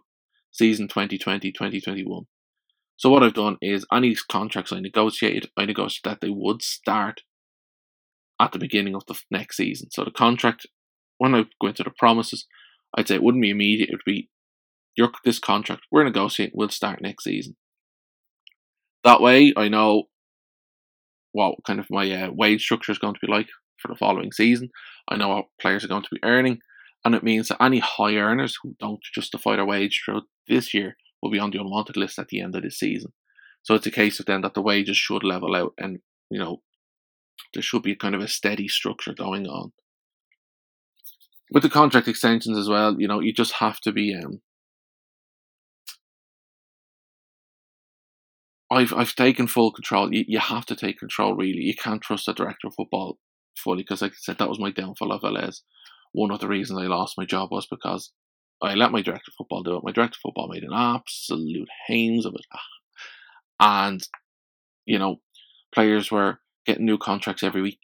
season 0.51 0.87
2020 0.87 1.51
2021. 1.51 2.23
So, 2.95 3.09
what 3.09 3.21
I've 3.21 3.33
done 3.33 3.57
is 3.61 3.85
any 3.91 4.15
contracts 4.15 4.73
I 4.73 4.79
negotiated, 4.79 5.51
I 5.55 5.65
negotiated 5.65 6.03
that 6.05 6.21
they 6.21 6.31
would 6.31 6.63
start 6.63 7.21
at 8.39 8.51
the 8.51 8.59
beginning 8.59 8.95
of 8.95 9.03
the 9.07 9.19
next 9.29 9.57
season. 9.57 9.89
So, 9.91 10.03
the 10.03 10.11
contract, 10.11 10.65
when 11.19 11.35
I 11.35 11.45
go 11.61 11.67
into 11.67 11.83
the 11.83 11.91
promises, 11.91 12.47
I'd 12.95 13.07
say 13.07 13.15
it 13.15 13.23
wouldn't 13.23 13.41
be 13.43 13.51
immediate, 13.51 13.89
it 13.89 13.93
would 13.93 14.01
be 14.05 14.29
your 14.97 15.11
this 15.23 15.39
contract 15.39 15.83
we're 15.91 16.03
negotiating 16.03 16.55
will 16.57 16.69
start 16.69 17.01
next 17.01 17.23
season. 17.23 17.55
That 19.07 19.21
way, 19.21 19.53
I 19.55 19.69
know 19.69 20.09
what 21.31 21.55
kind 21.65 21.79
of 21.79 21.85
my 21.89 22.11
uh, 22.11 22.29
wage 22.33 22.61
structure 22.61 22.91
is 22.91 22.99
going 22.99 23.13
to 23.13 23.25
be 23.25 23.31
like 23.31 23.47
for 23.81 23.87
the 23.87 23.95
following 23.95 24.33
season. 24.33 24.69
I 25.07 25.15
know 25.15 25.29
what 25.29 25.45
players 25.61 25.85
are 25.85 25.87
going 25.87 26.03
to 26.03 26.09
be 26.11 26.19
earning, 26.23 26.59
and 27.05 27.15
it 27.15 27.23
means 27.23 27.47
that 27.47 27.63
any 27.63 27.79
high 27.79 28.15
earners 28.17 28.57
who 28.61 28.75
don't 28.81 28.99
justify 29.15 29.55
their 29.55 29.65
wage 29.65 30.01
throughout 30.03 30.23
this 30.49 30.73
year 30.73 30.97
will 31.21 31.31
be 31.31 31.39
on 31.39 31.51
the 31.51 31.57
unwanted 31.57 31.95
list 31.95 32.19
at 32.19 32.27
the 32.27 32.41
end 32.41 32.53
of 32.53 32.63
this 32.63 32.79
season. 32.79 33.13
So 33.63 33.75
it's 33.75 33.87
a 33.87 33.91
case 33.91 34.19
of 34.19 34.25
then 34.25 34.41
that 34.41 34.55
the 34.55 34.61
wages 34.61 34.97
should 34.97 35.23
level 35.23 35.55
out, 35.55 35.71
and 35.77 35.99
you 36.29 36.39
know 36.39 36.57
there 37.53 37.63
should 37.63 37.83
be 37.83 37.95
kind 37.95 38.13
of 38.13 38.19
a 38.19 38.27
steady 38.27 38.67
structure 38.67 39.13
going 39.13 39.47
on. 39.47 39.71
With 41.49 41.63
the 41.63 41.69
contract 41.69 42.09
extensions 42.09 42.57
as 42.57 42.67
well, 42.67 42.99
you 42.99 43.07
know, 43.07 43.21
you 43.21 43.31
just 43.31 43.53
have 43.53 43.79
to 43.81 43.93
be 43.93 44.13
um, 44.13 44.41
I've 48.69 48.93
I've 48.93 49.15
taken 49.15 49.47
full 49.47 49.71
control. 49.71 50.13
You, 50.13 50.25
you 50.27 50.39
have 50.39 50.65
to 50.67 50.75
take 50.75 50.99
control. 50.99 51.35
Really, 51.35 51.61
you 51.61 51.75
can't 51.75 52.01
trust 52.01 52.25
the 52.25 52.33
director 52.33 52.67
of 52.67 52.75
football 52.75 53.17
fully 53.55 53.83
because, 53.83 54.01
like 54.01 54.11
I 54.11 54.15
said, 54.19 54.37
that 54.39 54.49
was 54.49 54.59
my 54.59 54.71
downfall 54.71 55.11
of 55.11 55.23
LS. 55.23 55.63
One 56.11 56.31
of 56.31 56.39
the 56.39 56.47
reasons 56.47 56.79
I 56.79 56.87
lost 56.87 57.17
my 57.17 57.25
job 57.25 57.49
was 57.51 57.67
because 57.69 58.11
I 58.61 58.73
let 58.75 58.91
my 58.91 59.01
director 59.01 59.29
of 59.29 59.35
football 59.37 59.63
do 59.63 59.77
it. 59.77 59.83
My 59.83 59.91
director 59.91 60.17
of 60.17 60.21
football 60.21 60.49
made 60.49 60.63
an 60.63 60.73
absolute 60.73 61.69
hames 61.87 62.25
of 62.25 62.33
it, 62.35 62.45
ah. 62.53 63.85
and 63.85 64.07
you 64.85 64.99
know, 64.99 65.21
players 65.73 66.11
were 66.11 66.39
getting 66.65 66.85
new 66.85 66.97
contracts 66.97 67.43
every 67.43 67.61
week. 67.61 67.79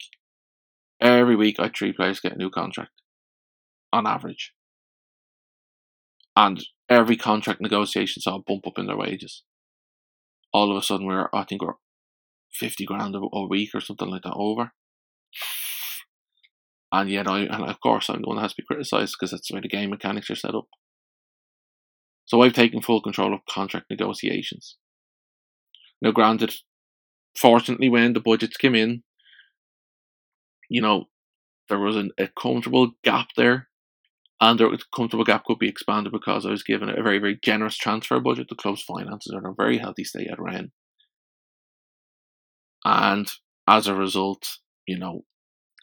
Every 1.00 1.36
week, 1.36 1.56
I 1.58 1.70
three 1.70 1.92
players 1.92 2.20
get 2.20 2.34
a 2.34 2.38
new 2.38 2.50
contract, 2.50 2.92
on 3.92 4.06
average, 4.06 4.52
and 6.36 6.62
every 6.90 7.16
contract 7.16 7.62
negotiation 7.62 8.20
saw 8.20 8.36
a 8.36 8.42
bump 8.42 8.66
up 8.66 8.78
in 8.78 8.86
their 8.86 8.96
wages 8.96 9.42
all 10.54 10.70
of 10.70 10.76
a 10.76 10.82
sudden 10.82 11.06
we're 11.06 11.28
I 11.34 11.44
think 11.44 11.62
we're 11.62 11.74
fifty 12.52 12.86
grand 12.86 13.14
a, 13.16 13.18
a 13.18 13.46
week 13.46 13.70
or 13.74 13.80
something 13.80 14.08
like 14.08 14.22
that 14.22 14.34
over. 14.34 14.72
And 16.92 17.10
yet 17.10 17.28
I 17.28 17.40
and 17.40 17.64
of 17.64 17.80
course 17.80 18.08
I'm 18.08 18.22
the 18.22 18.28
one 18.28 18.36
that 18.36 18.42
has 18.42 18.52
to 18.52 18.62
be 18.62 18.66
criticised 18.66 19.16
because 19.18 19.32
that's 19.32 19.48
the 19.48 19.56
way 19.56 19.60
the 19.60 19.68
game 19.68 19.90
mechanics 19.90 20.30
are 20.30 20.36
set 20.36 20.54
up. 20.54 20.68
So 22.26 22.40
I've 22.40 22.54
taken 22.54 22.80
full 22.80 23.02
control 23.02 23.34
of 23.34 23.40
contract 23.50 23.86
negotiations. 23.90 24.76
Now 26.00 26.12
granted, 26.12 26.54
fortunately 27.36 27.88
when 27.88 28.12
the 28.12 28.20
budgets 28.20 28.56
came 28.56 28.76
in, 28.76 29.02
you 30.70 30.80
know, 30.80 31.06
there 31.68 31.80
was 31.80 31.96
an, 31.96 32.12
a 32.18 32.28
comfortable 32.28 32.92
gap 33.02 33.28
there 33.36 33.68
and 34.40 34.58
their 34.58 34.70
comfortable 34.94 35.24
gap 35.24 35.44
could 35.44 35.58
be 35.58 35.68
expanded 35.68 36.12
because 36.12 36.44
I 36.44 36.50
was 36.50 36.62
given 36.62 36.88
a 36.88 37.02
very, 37.02 37.18
very 37.18 37.38
generous 37.42 37.76
transfer 37.76 38.20
budget. 38.20 38.48
The 38.48 38.56
club's 38.56 38.82
finances 38.82 39.32
are 39.32 39.38
in 39.38 39.46
a 39.46 39.54
very 39.56 39.78
healthy 39.78 40.04
state 40.04 40.28
at 40.28 40.40
Rennes. 40.40 40.72
And 42.84 43.30
as 43.66 43.86
a 43.86 43.94
result, 43.94 44.58
you 44.86 44.98
know, 44.98 45.24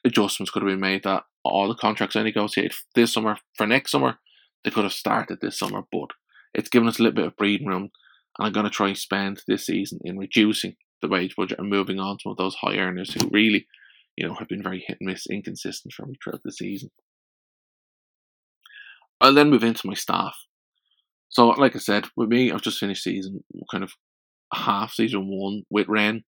adjustments 0.06 0.52
could 0.52 0.62
have 0.62 0.70
been 0.70 0.80
made 0.80 1.04
that 1.04 1.24
all 1.44 1.68
the 1.68 1.76
contracts 1.76 2.16
I 2.16 2.24
negotiated 2.24 2.74
this 2.94 3.14
summer 3.14 3.38
for 3.58 3.66
next 3.66 3.92
summer, 3.92 4.20
they 4.64 4.70
could 4.70 4.84
have 4.84 4.94
started 4.94 5.40
this 5.42 5.58
summer, 5.58 5.82
but 5.92 6.10
it's 6.54 6.70
given 6.70 6.88
us 6.88 7.00
a 7.00 7.04
little 7.04 7.16
bit 7.16 7.26
of 7.26 7.38
breathing 7.38 7.68
room. 7.68 7.90
And 8.38 8.48
I'm 8.48 8.54
going 8.54 8.66
to 8.66 8.70
try 8.70 8.90
and 8.90 8.98
spend 8.98 9.42
this 9.48 9.66
season 9.66 10.00
in 10.04 10.18
reducing 10.18 10.76
the 11.02 11.08
wage 11.08 11.36
budget 11.36 11.58
and 11.58 11.70
moving 11.70 12.00
on 12.00 12.18
to 12.20 12.36
those 12.38 12.56
high 12.56 12.78
earners 12.78 13.14
who 13.14 13.28
really, 13.32 13.68
you 14.16 14.28
know, 14.28 14.36
have 14.36 14.48
been 14.48 14.62
very 14.62 14.84
hit 14.86 14.98
and 15.00 15.10
miss, 15.10 15.26
inconsistent 15.28 15.94
for 15.94 16.06
me 16.06 16.16
throughout 16.24 16.42
the 16.44 16.52
season. 16.52 16.92
I'll 19.22 19.34
then 19.34 19.50
move 19.50 19.64
into 19.64 19.88
my 19.88 19.94
staff. 19.94 20.36
So, 21.30 21.48
like 21.50 21.76
I 21.76 21.80
said, 21.80 22.08
with 22.18 22.30
me, 22.30 22.52
I've 22.52 22.62
just 22.62 22.80
finished 22.80 23.04
season 23.04 23.44
kind 23.72 23.84
of 23.84 23.94
half 24.54 24.94
season 24.94 25.28
one 25.28 25.64
with 25.70 25.88
Rennes. 25.88 26.24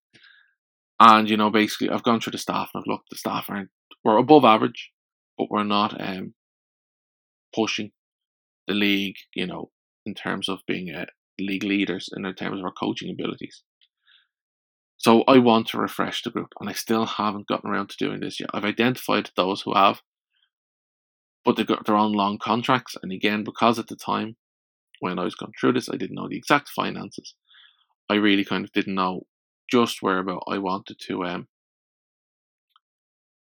And, 0.99 1.29
you 1.29 1.35
know, 1.35 1.49
basically, 1.49 1.89
I've 1.89 2.03
gone 2.03 2.21
through 2.21 2.31
the 2.31 2.37
staff 2.37 2.69
and 2.73 2.81
I've 2.81 2.89
looked, 2.89 3.09
the 3.09 3.17
staff 3.17 3.47
aren't, 3.49 3.69
we're 4.05 4.17
above 4.17 4.45
average, 4.45 4.91
but 5.37 5.47
we're 5.49 5.63
not 5.63 5.99
um, 5.99 6.33
pushing 7.53 7.91
the 8.67 8.73
league, 8.73 9.15
you 9.35 9.45
know, 9.45 9.71
in 10.05 10.13
terms 10.13 10.47
of 10.47 10.59
being 10.67 10.93
uh, 10.95 11.05
league 11.39 11.63
leaders 11.63 12.09
and 12.11 12.25
in 12.25 12.35
terms 12.35 12.59
of 12.59 12.65
our 12.65 12.71
coaching 12.71 13.09
abilities. 13.09 13.63
So 14.97 15.23
I 15.27 15.39
want 15.39 15.67
to 15.69 15.79
refresh 15.79 16.23
the 16.23 16.29
group, 16.29 16.53
and 16.61 16.69
I 16.69 16.73
still 16.73 17.05
haven't 17.05 17.47
gotten 17.47 17.69
around 17.69 17.89
to 17.89 17.97
doing 17.97 18.21
this 18.21 18.39
yet. 18.39 18.51
I've 18.53 18.63
identified 18.63 19.31
those 19.35 19.61
who 19.61 19.73
have, 19.73 20.01
but 21.45 21.55
they 21.55 21.63
got 21.63 21.85
their 21.85 21.95
own 21.95 22.13
long 22.13 22.37
contracts. 22.37 22.95
And 23.01 23.11
again, 23.11 23.43
because 23.43 23.79
at 23.79 23.87
the 23.87 23.95
time 23.95 24.35
when 24.99 25.19
I 25.19 25.23
was 25.23 25.35
going 25.35 25.51
through 25.59 25.73
this, 25.73 25.89
I 25.89 25.97
didn't 25.97 26.15
know 26.15 26.29
the 26.29 26.37
exact 26.37 26.69
finances. 26.69 27.35
I 28.09 28.15
really 28.15 28.45
kind 28.45 28.63
of 28.63 28.71
didn't 28.71 28.95
know 28.95 29.23
just 29.71 30.01
where 30.01 30.19
about 30.19 30.43
I 30.47 30.57
wanted 30.57 30.97
to 31.07 31.23
um 31.25 31.47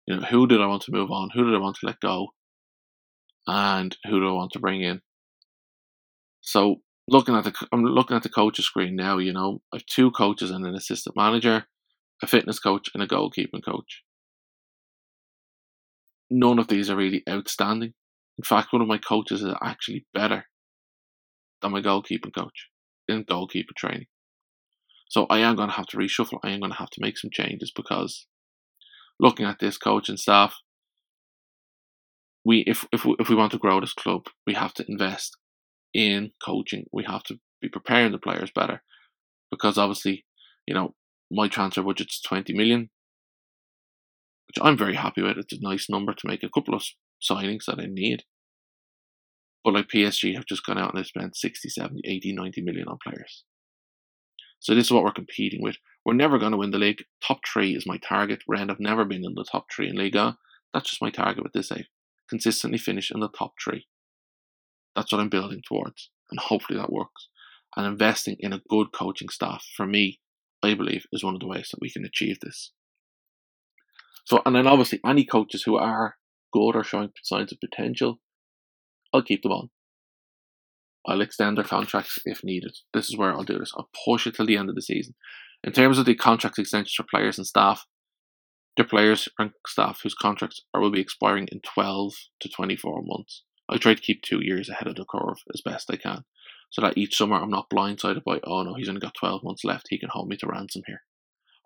you 0.06 0.16
know 0.16 0.22
who 0.22 0.46
did 0.46 0.60
I 0.60 0.66
want 0.66 0.82
to 0.82 0.92
move 0.92 1.10
on, 1.10 1.30
who 1.32 1.44
did 1.44 1.54
I 1.54 1.58
want 1.58 1.76
to 1.80 1.86
let 1.86 2.00
go, 2.00 2.28
and 3.46 3.96
who 4.04 4.20
do 4.20 4.28
I 4.28 4.32
want 4.32 4.52
to 4.52 4.58
bring 4.58 4.82
in. 4.82 5.00
So 6.40 6.82
looking 7.08 7.34
at 7.34 7.44
the 7.44 7.54
I'm 7.72 7.84
looking 7.84 8.16
at 8.16 8.22
the 8.22 8.28
coaches 8.28 8.64
screen 8.66 8.96
now. 8.96 9.18
You 9.18 9.32
know, 9.32 9.62
I 9.72 9.76
have 9.76 9.86
two 9.86 10.10
coaches 10.10 10.50
and 10.50 10.66
an 10.66 10.74
assistant 10.74 11.16
manager, 11.16 11.66
a 12.22 12.26
fitness 12.26 12.58
coach, 12.58 12.88
and 12.92 13.02
a 13.02 13.06
goalkeeping 13.06 13.64
coach 13.64 14.02
none 16.30 16.58
of 16.58 16.68
these 16.68 16.88
are 16.90 16.96
really 16.96 17.22
outstanding. 17.28 17.94
In 18.38 18.44
fact, 18.44 18.72
one 18.72 18.82
of 18.82 18.88
my 18.88 18.98
coaches 18.98 19.42
is 19.42 19.54
actually 19.62 20.06
better 20.14 20.46
than 21.60 21.72
my 21.72 21.80
goalkeeping 21.80 22.34
coach 22.34 22.68
in 23.08 23.24
goalkeeper 23.28 23.74
training. 23.76 24.06
So 25.08 25.26
I 25.28 25.38
am 25.40 25.56
going 25.56 25.68
to 25.68 25.74
have 25.74 25.86
to 25.86 25.96
reshuffle. 25.96 26.38
I 26.42 26.50
am 26.50 26.60
going 26.60 26.72
to 26.72 26.78
have 26.78 26.90
to 26.90 27.00
make 27.00 27.18
some 27.18 27.30
changes 27.32 27.72
because 27.74 28.26
looking 29.18 29.44
at 29.44 29.58
this 29.58 29.76
coach 29.76 30.08
and 30.08 30.18
staff, 30.18 30.54
we 32.44 32.64
if 32.66 32.86
if 32.92 33.04
we, 33.04 33.16
if 33.18 33.28
we 33.28 33.34
want 33.34 33.52
to 33.52 33.58
grow 33.58 33.80
this 33.80 33.92
club, 33.92 34.22
we 34.46 34.54
have 34.54 34.72
to 34.74 34.84
invest 34.88 35.36
in 35.92 36.30
coaching. 36.44 36.86
We 36.92 37.04
have 37.04 37.24
to 37.24 37.38
be 37.60 37.68
preparing 37.68 38.12
the 38.12 38.18
players 38.18 38.50
better 38.54 38.82
because 39.50 39.76
obviously, 39.76 40.24
you 40.66 40.74
know, 40.74 40.94
my 41.30 41.48
transfer 41.48 41.82
budget's 41.82 42.20
twenty 42.22 42.54
million, 42.54 42.88
which 44.50 44.58
I'm 44.60 44.76
very 44.76 44.96
happy 44.96 45.22
with. 45.22 45.38
It's 45.38 45.52
a 45.52 45.60
nice 45.60 45.88
number 45.88 46.12
to 46.12 46.26
make 46.26 46.42
a 46.42 46.48
couple 46.48 46.74
of 46.74 46.82
signings 47.22 47.66
that 47.66 47.78
I 47.78 47.86
need. 47.86 48.24
But 49.62 49.74
like 49.74 49.86
PSG 49.86 50.34
have 50.34 50.46
just 50.46 50.66
gone 50.66 50.76
out 50.76 50.92
and 50.92 50.98
they've 50.98 51.06
spent 51.06 51.36
60, 51.36 51.68
70, 51.68 52.00
80, 52.04 52.32
90 52.32 52.62
million 52.62 52.88
on 52.88 52.98
players. 53.00 53.44
So 54.58 54.74
this 54.74 54.86
is 54.86 54.90
what 54.90 55.04
we're 55.04 55.12
competing 55.12 55.62
with. 55.62 55.76
We're 56.04 56.14
never 56.14 56.36
going 56.36 56.50
to 56.50 56.58
win 56.58 56.72
the 56.72 56.78
league. 56.78 57.04
Top 57.24 57.42
three 57.46 57.76
is 57.76 57.86
my 57.86 57.98
target. 57.98 58.42
Rennes 58.48 58.70
have 58.70 58.80
never 58.80 59.04
been 59.04 59.24
in 59.24 59.34
the 59.36 59.44
top 59.44 59.66
three 59.72 59.88
in 59.88 59.94
Liga. 59.94 60.36
That's 60.74 60.90
just 60.90 61.02
my 61.02 61.10
target 61.10 61.44
with 61.44 61.52
this 61.52 61.68
save. 61.68 61.86
Consistently 62.28 62.78
finish 62.78 63.12
in 63.12 63.20
the 63.20 63.28
top 63.28 63.52
three. 63.62 63.86
That's 64.96 65.12
what 65.12 65.20
I'm 65.20 65.28
building 65.28 65.62
towards. 65.64 66.10
And 66.32 66.40
hopefully 66.40 66.76
that 66.76 66.92
works. 66.92 67.28
And 67.76 67.86
investing 67.86 68.36
in 68.40 68.52
a 68.52 68.62
good 68.68 68.88
coaching 68.92 69.28
staff, 69.28 69.64
for 69.76 69.86
me, 69.86 70.18
I 70.60 70.74
believe, 70.74 71.06
is 71.12 71.22
one 71.22 71.34
of 71.34 71.40
the 71.40 71.46
ways 71.46 71.68
that 71.70 71.80
we 71.80 71.88
can 71.88 72.04
achieve 72.04 72.38
this. 72.40 72.72
So, 74.24 74.42
and 74.46 74.54
then 74.54 74.66
obviously, 74.66 75.00
any 75.04 75.24
coaches 75.24 75.62
who 75.64 75.76
are 75.76 76.16
good 76.52 76.76
or 76.76 76.84
showing 76.84 77.10
signs 77.22 77.52
of 77.52 77.58
potential, 77.60 78.20
I'll 79.12 79.22
keep 79.22 79.42
them 79.42 79.52
on. 79.52 79.70
I'll 81.06 81.20
extend 81.20 81.56
their 81.56 81.64
contracts 81.64 82.18
if 82.24 82.44
needed. 82.44 82.76
This 82.92 83.08
is 83.08 83.16
where 83.16 83.32
I'll 83.32 83.42
do 83.42 83.58
this. 83.58 83.72
I'll 83.76 83.90
push 84.04 84.26
it 84.26 84.34
till 84.34 84.46
the 84.46 84.56
end 84.56 84.68
of 84.68 84.74
the 84.74 84.82
season. 84.82 85.14
In 85.64 85.72
terms 85.72 85.98
of 85.98 86.06
the 86.06 86.14
contract 86.14 86.58
extensions 86.58 86.94
for 86.94 87.04
players 87.10 87.38
and 87.38 87.46
staff, 87.46 87.86
the 88.76 88.84
players 88.84 89.28
and 89.38 89.50
staff 89.66 90.00
whose 90.02 90.14
contracts 90.14 90.62
are, 90.72 90.80
will 90.80 90.90
be 90.90 91.00
expiring 91.00 91.48
in 91.50 91.60
12 91.60 92.14
to 92.40 92.48
24 92.48 93.02
months. 93.04 93.42
I 93.68 93.76
try 93.76 93.94
to 93.94 94.00
keep 94.00 94.22
two 94.22 94.40
years 94.42 94.68
ahead 94.68 94.86
of 94.86 94.96
the 94.96 95.04
curve 95.04 95.38
as 95.52 95.60
best 95.60 95.90
I 95.90 95.96
can, 95.96 96.24
so 96.70 96.82
that 96.82 96.96
each 96.96 97.16
summer 97.16 97.36
I'm 97.36 97.50
not 97.50 97.70
blindsided 97.70 98.24
by, 98.24 98.40
oh 98.44 98.62
no, 98.62 98.74
he's 98.74 98.88
only 98.88 99.00
got 99.00 99.14
12 99.18 99.42
months 99.42 99.64
left, 99.64 99.88
he 99.90 99.98
can 99.98 100.08
hold 100.10 100.28
me 100.28 100.36
to 100.38 100.46
ransom 100.46 100.82
here. 100.86 101.02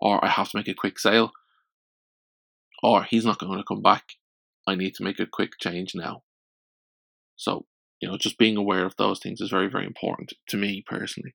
Or 0.01 0.25
I 0.25 0.29
have 0.29 0.51
to 0.51 0.57
make 0.57 0.69
a 0.69 0.75
quick 0.75 0.99
sale, 0.99 1.33
or 2.85 3.03
he's 3.03 3.25
not 3.25 3.39
going 3.39 3.59
to 3.59 3.65
come 3.65 3.83
back. 3.83 4.13
I 4.67 4.77
need 4.77 4.95
to 4.97 5.03
make 5.03 5.19
a 5.19 5.27
quick 5.27 5.53
change 5.59 5.93
now. 5.95 6.23
So 7.37 7.67
you 8.01 8.11
know, 8.11 8.19
just 8.19 8.39
being 8.39 8.59
aware 8.59 8.85
of 8.85 8.97
those 8.97 9.19
things 9.19 9.41
is 9.41 9.51
very, 9.51 9.69
very 9.69 9.87
important 9.87 10.35
to 10.49 10.59
me 10.59 10.85
personally. 10.87 11.35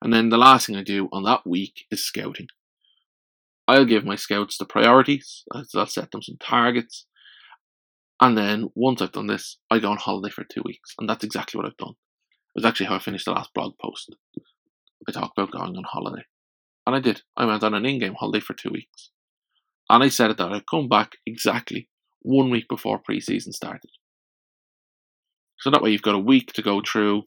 And 0.00 0.12
then 0.12 0.30
the 0.30 0.38
last 0.38 0.66
thing 0.66 0.76
I 0.76 0.82
do 0.82 1.08
on 1.12 1.24
that 1.24 1.46
week 1.46 1.84
is 1.90 2.02
scouting. 2.02 2.46
I'll 3.68 3.84
give 3.84 4.04
my 4.04 4.16
scouts 4.16 4.56
the 4.56 4.64
priorities, 4.64 5.44
I'll 5.52 5.86
set 5.86 6.10
them 6.10 6.22
some 6.22 6.38
targets, 6.40 7.04
and 8.20 8.36
then 8.36 8.70
once 8.74 9.00
I've 9.00 9.12
done 9.12 9.26
this, 9.26 9.58
I 9.70 9.78
go 9.78 9.90
on 9.90 9.96
holiday 9.96 10.30
for 10.30 10.44
two 10.44 10.62
weeks. 10.64 10.94
And 10.98 11.08
that's 11.08 11.24
exactly 11.24 11.58
what 11.58 11.66
I've 11.66 11.76
done. 11.76 11.94
It 12.54 12.62
was 12.62 12.64
actually 12.64 12.86
how 12.86 12.96
I 12.96 12.98
finished 12.98 13.24
the 13.26 13.32
last 13.32 13.54
blog 13.54 13.74
post. 13.80 14.14
I 15.08 15.12
talked 15.12 15.38
about 15.38 15.52
going 15.52 15.76
on 15.76 15.84
holiday. 15.84 16.24
And 16.86 16.96
I 16.96 17.00
did. 17.00 17.22
I 17.36 17.44
went 17.44 17.62
on 17.62 17.74
an 17.74 17.86
in 17.86 17.98
game 17.98 18.14
holiday 18.14 18.40
for 18.40 18.54
two 18.54 18.70
weeks. 18.70 19.10
And 19.90 20.04
I 20.04 20.08
said 20.08 20.36
that 20.36 20.52
I'd 20.52 20.68
come 20.70 20.88
back 20.88 21.16
exactly 21.26 21.88
one 22.22 22.48
week 22.48 22.68
before 22.68 23.00
preseason 23.02 23.52
started. 23.52 23.90
So 25.58 25.70
that 25.70 25.82
way 25.82 25.90
you've 25.90 26.00
got 26.00 26.14
a 26.14 26.18
week 26.18 26.52
to 26.52 26.62
go 26.62 26.80
through, 26.80 27.24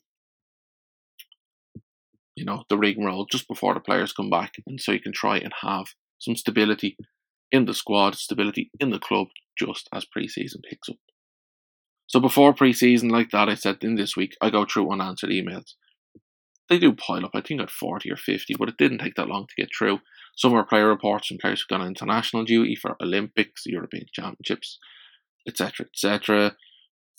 you 2.35 2.45
know, 2.45 2.63
the 2.69 2.77
rigmarole 2.77 3.25
just 3.29 3.49
before 3.49 3.73
the 3.73 3.81
players 3.81 4.13
come 4.13 4.29
back, 4.29 4.53
and 4.65 4.79
so 4.79 4.93
you 4.93 5.01
can 5.01 5.11
try 5.11 5.37
and 5.37 5.51
have 5.61 5.87
some 6.19 6.37
stability 6.37 6.95
in 7.51 7.65
the 7.65 7.73
squad, 7.73 8.15
stability 8.15 8.71
in 8.79 8.91
the 8.91 8.99
club, 8.99 9.27
just 9.59 9.89
as 9.93 10.05
pre-season 10.05 10.61
picks 10.67 10.87
up. 10.87 10.95
So 12.07 12.21
before 12.21 12.53
pre-season, 12.53 13.09
like 13.09 13.31
that, 13.31 13.49
I 13.49 13.55
said 13.55 13.77
in 13.81 13.95
this 13.95 14.15
week, 14.15 14.37
I 14.41 14.49
go 14.49 14.65
through 14.65 14.91
unanswered 14.91 15.31
emails. 15.31 15.73
They 16.69 16.79
do 16.79 16.93
pile 16.93 17.25
up. 17.25 17.31
I 17.33 17.41
think 17.41 17.61
at 17.61 17.69
forty 17.69 18.11
or 18.11 18.17
fifty, 18.17 18.53
but 18.57 18.69
it 18.69 18.77
didn't 18.77 18.99
take 18.99 19.15
that 19.15 19.27
long 19.27 19.47
to 19.47 19.61
get 19.61 19.69
through. 19.77 19.99
Some 20.35 20.53
are 20.53 20.65
player 20.65 20.87
reports 20.87 21.27
from 21.27 21.37
players 21.37 21.61
who've 21.61 21.67
gone 21.67 21.81
on 21.81 21.87
international 21.87 22.43
duty 22.43 22.75
for 22.75 22.95
Olympics, 23.01 23.63
European 23.65 24.05
Championships, 24.11 24.79
etc., 25.47 25.85
etc. 25.85 26.55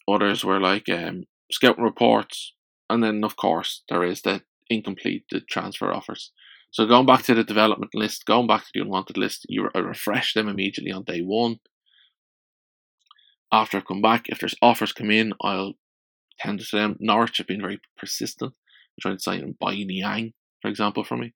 Others 0.09 0.45
were 0.45 0.61
like 0.61 0.89
um, 0.89 1.25
scouting 1.53 1.85
reports, 1.85 2.55
and 2.91 3.03
then 3.03 3.23
of 3.23 3.37
course 3.37 3.83
there 3.89 4.05
is 4.05 4.23
the 4.23 4.43
incomplete 4.69 5.25
the 5.31 5.41
transfer 5.41 5.93
offers. 5.93 6.33
So 6.71 6.87
going 6.87 7.07
back 7.07 7.23
to 7.25 7.35
the 7.35 7.45
development 7.45 7.93
list, 7.95 8.27
going 8.27 8.49
back 8.49 8.63
to 8.63 8.71
the 8.75 8.81
unwanted 8.81 9.17
list, 9.17 9.47
you 9.49 9.69
refresh 9.75 10.35
them 10.35 10.49
immediately 10.49 10.91
on 10.91 11.05
day 11.05 11.21
one. 11.21 11.61
After 13.53 13.79
I 13.79 13.81
come 13.83 14.03
back, 14.03 14.25
if 14.27 14.41
there's 14.41 14.57
offers 14.61 14.93
come 14.93 15.13
in, 15.13 15.35
I'll 15.41 15.75
tend 16.41 16.59
to 16.59 16.77
them. 16.77 16.97
Norwich 16.99 17.39
have 17.39 17.47
been 17.47 17.61
very 17.61 17.81
persistent, 17.97 18.55
trying 19.01 19.17
to 19.17 19.23
sign 19.23 19.43
M'Baye 19.43 19.87
Niang, 19.87 20.33
for 20.63 20.69
example, 20.69 21.05
for 21.05 21.17
me. 21.17 21.33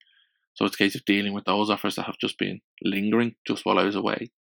So 0.55 0.65
it's 0.65 0.75
a 0.75 0.79
case 0.79 0.95
of 0.95 1.05
dealing 1.05 1.33
with 1.33 1.45
those 1.45 1.71
offers 1.71 1.97
that 1.97 2.07
have 2.07 2.19
just 2.21 2.39
been 2.39 2.61
lingering 2.83 3.37
just 3.47 3.65
while 3.65 3.79
I 3.79 3.85
was 3.85 3.95
away. 3.95 4.31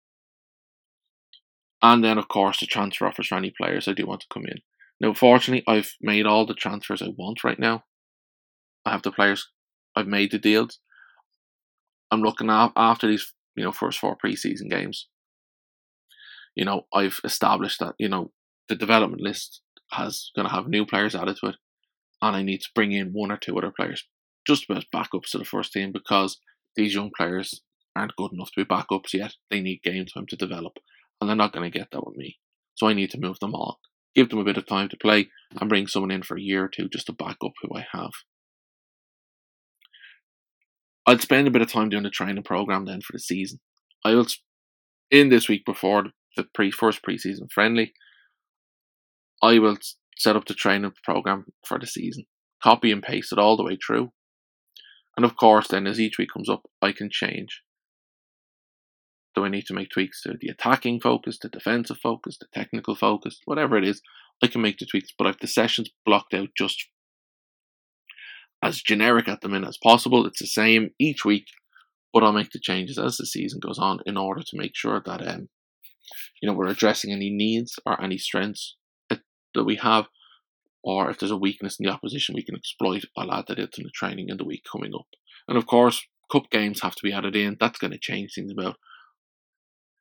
And 1.80 2.02
then, 2.02 2.18
of 2.18 2.28
course, 2.28 2.58
the 2.58 2.66
transfer 2.66 3.06
offers 3.06 3.28
for 3.28 3.36
any 3.36 3.52
players 3.56 3.86
I 3.86 3.92
do 3.92 4.06
want 4.06 4.22
to 4.22 4.26
come 4.32 4.44
in. 4.46 4.58
Now, 5.00 5.14
fortunately, 5.14 5.62
I've 5.68 5.92
made 6.00 6.26
all 6.26 6.44
the 6.44 6.54
transfers 6.54 7.02
I 7.02 7.10
want 7.16 7.44
right 7.44 7.58
now. 7.58 7.84
I 8.84 8.90
have 8.90 9.02
the 9.02 9.12
players, 9.12 9.48
I've 9.94 10.08
made 10.08 10.32
the 10.32 10.38
deals. 10.38 10.80
I'm 12.10 12.22
looking 12.22 12.50
at 12.50 12.72
after 12.74 13.06
these, 13.06 13.32
you 13.54 13.64
know, 13.64 13.72
first 13.72 13.98
four 13.98 14.16
preseason 14.16 14.70
games. 14.70 15.08
You 16.56 16.64
know, 16.64 16.86
I've 16.92 17.20
established 17.22 17.80
that 17.80 17.94
you 17.98 18.08
know 18.08 18.32
the 18.68 18.74
development 18.74 19.22
list 19.22 19.60
has 19.92 20.30
going 20.34 20.48
to 20.48 20.54
have 20.54 20.68
new 20.68 20.84
players 20.84 21.14
added 21.14 21.36
to 21.40 21.50
it, 21.50 21.56
and 22.22 22.36
I 22.36 22.42
need 22.42 22.60
to 22.60 22.70
bring 22.74 22.92
in 22.92 23.12
one 23.12 23.30
or 23.30 23.36
two 23.36 23.56
other 23.56 23.72
players 23.74 24.04
just 24.46 24.66
as 24.70 24.84
backups 24.94 25.30
to 25.30 25.38
the 25.38 25.44
first 25.44 25.72
team 25.72 25.92
because 25.92 26.38
these 26.76 26.94
young 26.94 27.10
players 27.16 27.62
aren't 27.94 28.16
good 28.16 28.32
enough 28.32 28.50
to 28.52 28.64
be 28.64 28.68
backups 28.68 29.12
yet. 29.12 29.34
They 29.50 29.60
need 29.60 29.82
game 29.82 30.06
time 30.06 30.26
to 30.28 30.36
develop 30.36 30.78
and 31.20 31.28
they're 31.28 31.36
not 31.36 31.52
going 31.52 31.70
to 31.70 31.78
get 31.78 31.88
that 31.92 32.06
with 32.06 32.16
me. 32.16 32.38
So 32.74 32.86
I 32.86 32.92
need 32.92 33.10
to 33.10 33.20
move 33.20 33.38
them 33.40 33.54
on, 33.54 33.74
give 34.14 34.28
them 34.28 34.38
a 34.38 34.44
bit 34.44 34.56
of 34.56 34.66
time 34.66 34.88
to 34.88 34.96
play, 34.96 35.28
and 35.60 35.68
bring 35.68 35.86
someone 35.86 36.10
in 36.10 36.22
for 36.22 36.36
a 36.36 36.40
year 36.40 36.64
or 36.64 36.68
two 36.68 36.88
just 36.88 37.06
to 37.06 37.12
back 37.12 37.36
up 37.44 37.52
who 37.60 37.76
I 37.76 37.86
have. 37.92 38.12
I'd 41.06 41.22
spend 41.22 41.48
a 41.48 41.50
bit 41.50 41.62
of 41.62 41.72
time 41.72 41.88
doing 41.88 42.02
the 42.02 42.10
training 42.10 42.42
program 42.42 42.84
then 42.84 43.00
for 43.00 43.14
the 43.14 43.18
season. 43.18 43.60
I 44.04 44.14
will, 44.14 44.26
in 45.10 45.30
this 45.30 45.48
week 45.48 45.64
before 45.64 46.04
the 46.36 46.44
pre 46.54 46.70
first 46.70 47.00
preseason 47.02 47.50
friendly, 47.50 47.92
I 49.42 49.58
will 49.58 49.78
set 50.18 50.36
up 50.36 50.46
the 50.46 50.54
training 50.54 50.92
program 51.04 51.46
for 51.66 51.78
the 51.78 51.86
season, 51.86 52.24
copy 52.62 52.90
and 52.92 53.02
paste 53.02 53.32
it 53.32 53.38
all 53.38 53.56
the 53.56 53.64
way 53.64 53.76
through. 53.76 54.10
And 55.16 55.24
of 55.24 55.36
course, 55.36 55.68
then 55.68 55.86
as 55.86 56.00
each 56.00 56.18
week 56.18 56.28
comes 56.32 56.48
up, 56.48 56.62
I 56.82 56.92
can 56.92 57.08
change 57.10 57.62
do 59.38 59.44
I 59.44 59.48
need 59.48 59.66
to 59.66 59.74
make 59.74 59.90
tweaks 59.90 60.22
to 60.22 60.34
the 60.38 60.48
attacking 60.48 61.00
focus, 61.00 61.38
the 61.40 61.48
defensive 61.48 61.98
focus, 62.02 62.38
the 62.38 62.46
technical 62.52 62.96
focus, 62.96 63.40
whatever 63.44 63.76
it 63.76 63.86
is? 63.86 64.02
I 64.42 64.48
can 64.48 64.62
make 64.62 64.78
the 64.78 64.86
tweaks, 64.86 65.12
but 65.16 65.26
I've 65.26 65.38
the 65.40 65.46
sessions 65.46 65.90
blocked 66.04 66.34
out 66.34 66.48
just 66.56 66.88
as 68.62 68.82
generic 68.82 69.28
at 69.28 69.40
the 69.40 69.48
minute 69.48 69.68
as 69.68 69.78
possible. 69.82 70.26
It's 70.26 70.40
the 70.40 70.46
same 70.46 70.90
each 70.98 71.24
week, 71.24 71.46
but 72.12 72.24
I'll 72.24 72.32
make 72.32 72.50
the 72.50 72.60
changes 72.60 72.98
as 72.98 73.16
the 73.16 73.26
season 73.26 73.60
goes 73.60 73.78
on 73.78 74.00
in 74.06 74.16
order 74.16 74.42
to 74.42 74.56
make 74.56 74.72
sure 74.74 75.00
that 75.04 75.26
um, 75.26 75.48
you 76.40 76.48
know 76.48 76.54
we're 76.54 76.68
addressing 76.68 77.12
any 77.12 77.30
needs 77.30 77.78
or 77.86 78.00
any 78.02 78.18
strengths 78.18 78.76
that, 79.58 79.64
we 79.64 79.76
have, 79.76 80.06
or 80.82 81.10
if 81.10 81.18
there's 81.18 81.30
a 81.30 81.36
weakness 81.36 81.78
in 81.78 81.86
the 81.86 81.92
opposition 81.92 82.34
we 82.34 82.44
can 82.44 82.56
exploit. 82.56 83.04
I'll 83.16 83.32
add 83.32 83.44
that 83.48 83.58
into 83.58 83.82
the 83.82 83.90
training 83.90 84.28
in 84.28 84.38
the 84.38 84.44
week 84.44 84.64
coming 84.70 84.94
up, 84.94 85.06
and 85.46 85.58
of 85.58 85.66
course, 85.66 86.06
cup 86.32 86.50
games 86.50 86.80
have 86.82 86.94
to 86.94 87.02
be 87.02 87.12
added 87.12 87.36
in. 87.36 87.56
That's 87.60 87.78
going 87.78 87.92
to 87.92 87.98
change 87.98 88.32
things 88.34 88.52
about 88.52 88.76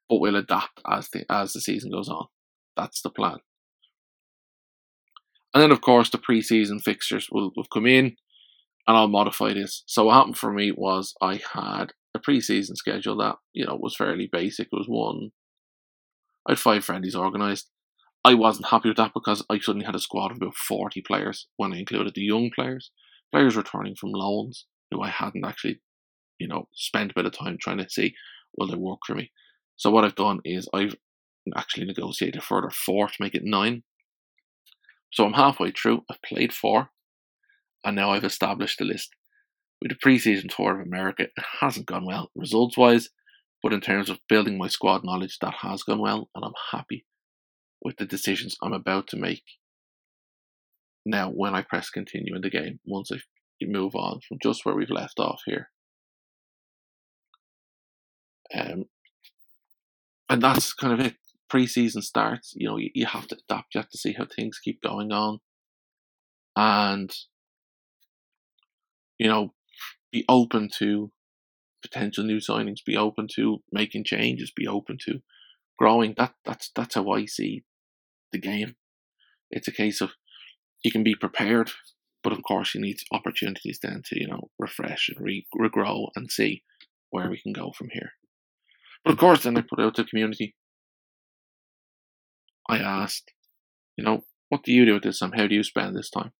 but 0.09 0.19
we'll 0.19 0.35
adapt 0.35 0.81
as 0.89 1.09
the 1.09 1.25
as 1.29 1.53
the 1.53 1.61
season 1.61 1.91
goes 1.91 2.09
on. 2.09 2.27
That's 2.75 3.01
the 3.01 3.09
plan. 3.09 3.37
And 5.53 5.63
then, 5.63 5.71
of 5.71 5.81
course, 5.81 6.09
the 6.09 6.19
preseason 6.19 6.81
fixtures 6.81 7.29
will, 7.31 7.51
will 7.55 7.65
come 7.73 7.87
in, 7.87 8.17
and 8.85 8.97
I'll 8.97 9.07
modify 9.07 9.53
this. 9.53 9.83
So 9.87 10.05
what 10.05 10.15
happened 10.15 10.37
for 10.37 10.51
me 10.51 10.71
was 10.71 11.15
I 11.21 11.41
had 11.53 11.93
a 12.13 12.19
preseason 12.19 12.75
schedule 12.75 13.17
that 13.17 13.35
you 13.53 13.65
know 13.65 13.77
was 13.79 13.95
fairly 13.95 14.29
basic. 14.31 14.67
It 14.71 14.77
was 14.77 14.87
one. 14.87 15.31
I 16.47 16.51
had 16.51 16.59
five 16.59 16.85
friendlies 16.85 17.15
organised. 17.15 17.69
I 18.27 18.33
wasn't 18.33 18.67
happy 18.67 18.89
with 18.89 18.97
that 18.97 19.13
because 19.13 19.45
I 19.49 19.57
suddenly 19.57 19.85
had 19.85 19.95
a 19.95 19.99
squad 19.99 20.31
of 20.31 20.37
about 20.37 20.53
forty 20.53 21.01
players 21.01 21.47
when 21.55 21.71
I 21.71 21.77
included 21.77 22.13
the 22.13 22.23
young 22.23 22.51
players, 22.53 22.91
players 23.31 23.55
returning 23.55 23.95
from 23.95 24.11
loans 24.11 24.65
who 24.91 25.01
I 25.01 25.07
hadn't 25.07 25.45
actually, 25.45 25.79
you 26.37 26.49
know, 26.49 26.67
spent 26.73 27.11
a 27.11 27.13
bit 27.13 27.25
of 27.25 27.31
time 27.31 27.57
trying 27.57 27.77
to 27.77 27.89
see 27.89 28.15
will 28.57 28.67
they 28.67 28.75
work 28.75 28.99
for 29.07 29.15
me. 29.15 29.31
So 29.77 29.91
what 29.91 30.03
I've 30.03 30.15
done 30.15 30.41
is 30.43 30.67
I've 30.73 30.97
actually 31.55 31.85
negotiated 31.85 32.43
further 32.43 32.69
four 32.69 33.07
to 33.07 33.15
make 33.21 33.33
it 33.33 33.45
nine 33.45 33.83
So 35.13 35.23
I'm 35.25 35.31
halfway 35.31 35.71
through. 35.71 36.03
I've 36.11 36.21
played 36.21 36.51
four, 36.51 36.89
and 37.85 37.95
now 37.95 38.11
I've 38.11 38.25
established 38.25 38.79
the 38.79 38.83
list. 38.83 39.11
With 39.81 39.91
the 39.91 39.97
preseason 40.05 40.53
tour 40.53 40.81
of 40.81 40.85
America, 40.85 41.23
it 41.23 41.43
hasn't 41.61 41.85
gone 41.85 42.05
well 42.05 42.29
results 42.35 42.75
wise, 42.75 43.07
but 43.63 43.71
in 43.71 43.79
terms 43.79 44.09
of 44.09 44.19
building 44.27 44.57
my 44.57 44.67
squad 44.67 45.05
knowledge, 45.05 45.37
that 45.39 45.53
has 45.61 45.83
gone 45.83 46.01
well, 46.01 46.29
and 46.35 46.43
I'm 46.43 46.59
happy 46.73 47.05
with 47.87 47.95
the 47.95 48.05
decisions 48.05 48.57
I'm 48.61 48.73
about 48.73 49.07
to 49.07 49.17
make. 49.17 49.43
Now, 51.05 51.29
when 51.29 51.55
I 51.55 51.61
press 51.61 51.89
continue 51.89 52.35
in 52.35 52.41
the 52.41 52.49
game, 52.49 52.81
once 52.85 53.09
I 53.13 53.19
move 53.65 53.95
on 53.95 54.19
from 54.27 54.39
just 54.43 54.65
where 54.65 54.75
we've 54.75 54.89
left 54.89 55.21
off 55.21 55.41
here. 55.45 55.69
Um, 58.53 58.85
and 60.27 60.41
that's 60.41 60.73
kind 60.73 60.99
of 60.99 60.99
it. 60.99 61.15
Preseason 61.49 62.03
starts, 62.03 62.53
you 62.57 62.67
know, 62.67 62.75
you, 62.75 62.89
you 62.93 63.05
have 63.05 63.25
to 63.27 63.37
adapt, 63.49 63.73
you 63.73 63.79
have 63.79 63.89
to 63.89 63.97
see 63.97 64.11
how 64.11 64.25
things 64.25 64.59
keep 64.61 64.81
going 64.81 65.13
on. 65.13 65.39
And, 66.57 67.09
you 69.17 69.29
know, 69.29 69.53
be 70.11 70.25
open 70.27 70.69
to 70.79 71.13
potential 71.81 72.25
new 72.25 72.39
signings, 72.39 72.83
be 72.85 72.97
open 72.97 73.29
to 73.35 73.63
making 73.71 74.03
changes, 74.03 74.51
be 74.53 74.67
open 74.67 74.97
to 75.05 75.21
growing. 75.77 76.15
That 76.17 76.33
that's 76.43 76.69
that's 76.75 76.95
how 76.95 77.09
I 77.11 77.23
see 77.27 77.63
the 78.31 78.39
game. 78.39 78.75
It's 79.49 79.67
a 79.67 79.73
case 79.73 80.01
of 80.01 80.11
you 80.83 80.91
can 80.91 81.03
be 81.03 81.15
prepared, 81.15 81.71
but 82.23 82.33
of 82.33 82.43
course 82.43 82.75
you 82.75 82.81
need 82.81 82.97
opportunities 83.11 83.79
then 83.81 84.01
to 84.05 84.19
you 84.19 84.27
know 84.27 84.49
refresh 84.59 85.09
and 85.09 85.23
re- 85.23 85.47
regrow 85.59 86.07
and 86.15 86.31
see 86.31 86.63
where 87.09 87.29
we 87.29 87.41
can 87.41 87.53
go 87.53 87.71
from 87.71 87.89
here. 87.91 88.11
But 89.03 89.13
of 89.13 89.19
course, 89.19 89.43
then 89.43 89.57
I 89.57 89.61
put 89.61 89.79
out 89.79 89.95
to 89.95 90.03
the 90.03 90.09
community. 90.09 90.55
I 92.69 92.79
asked, 92.79 93.31
you 93.95 94.03
know, 94.03 94.23
what 94.49 94.63
do 94.63 94.73
you 94.73 94.85
do 94.85 94.95
with 94.95 95.03
this 95.03 95.19
time? 95.19 95.31
How 95.31 95.47
do 95.47 95.55
you 95.55 95.63
spend 95.63 95.95
this 95.95 96.09
time? 96.09 96.31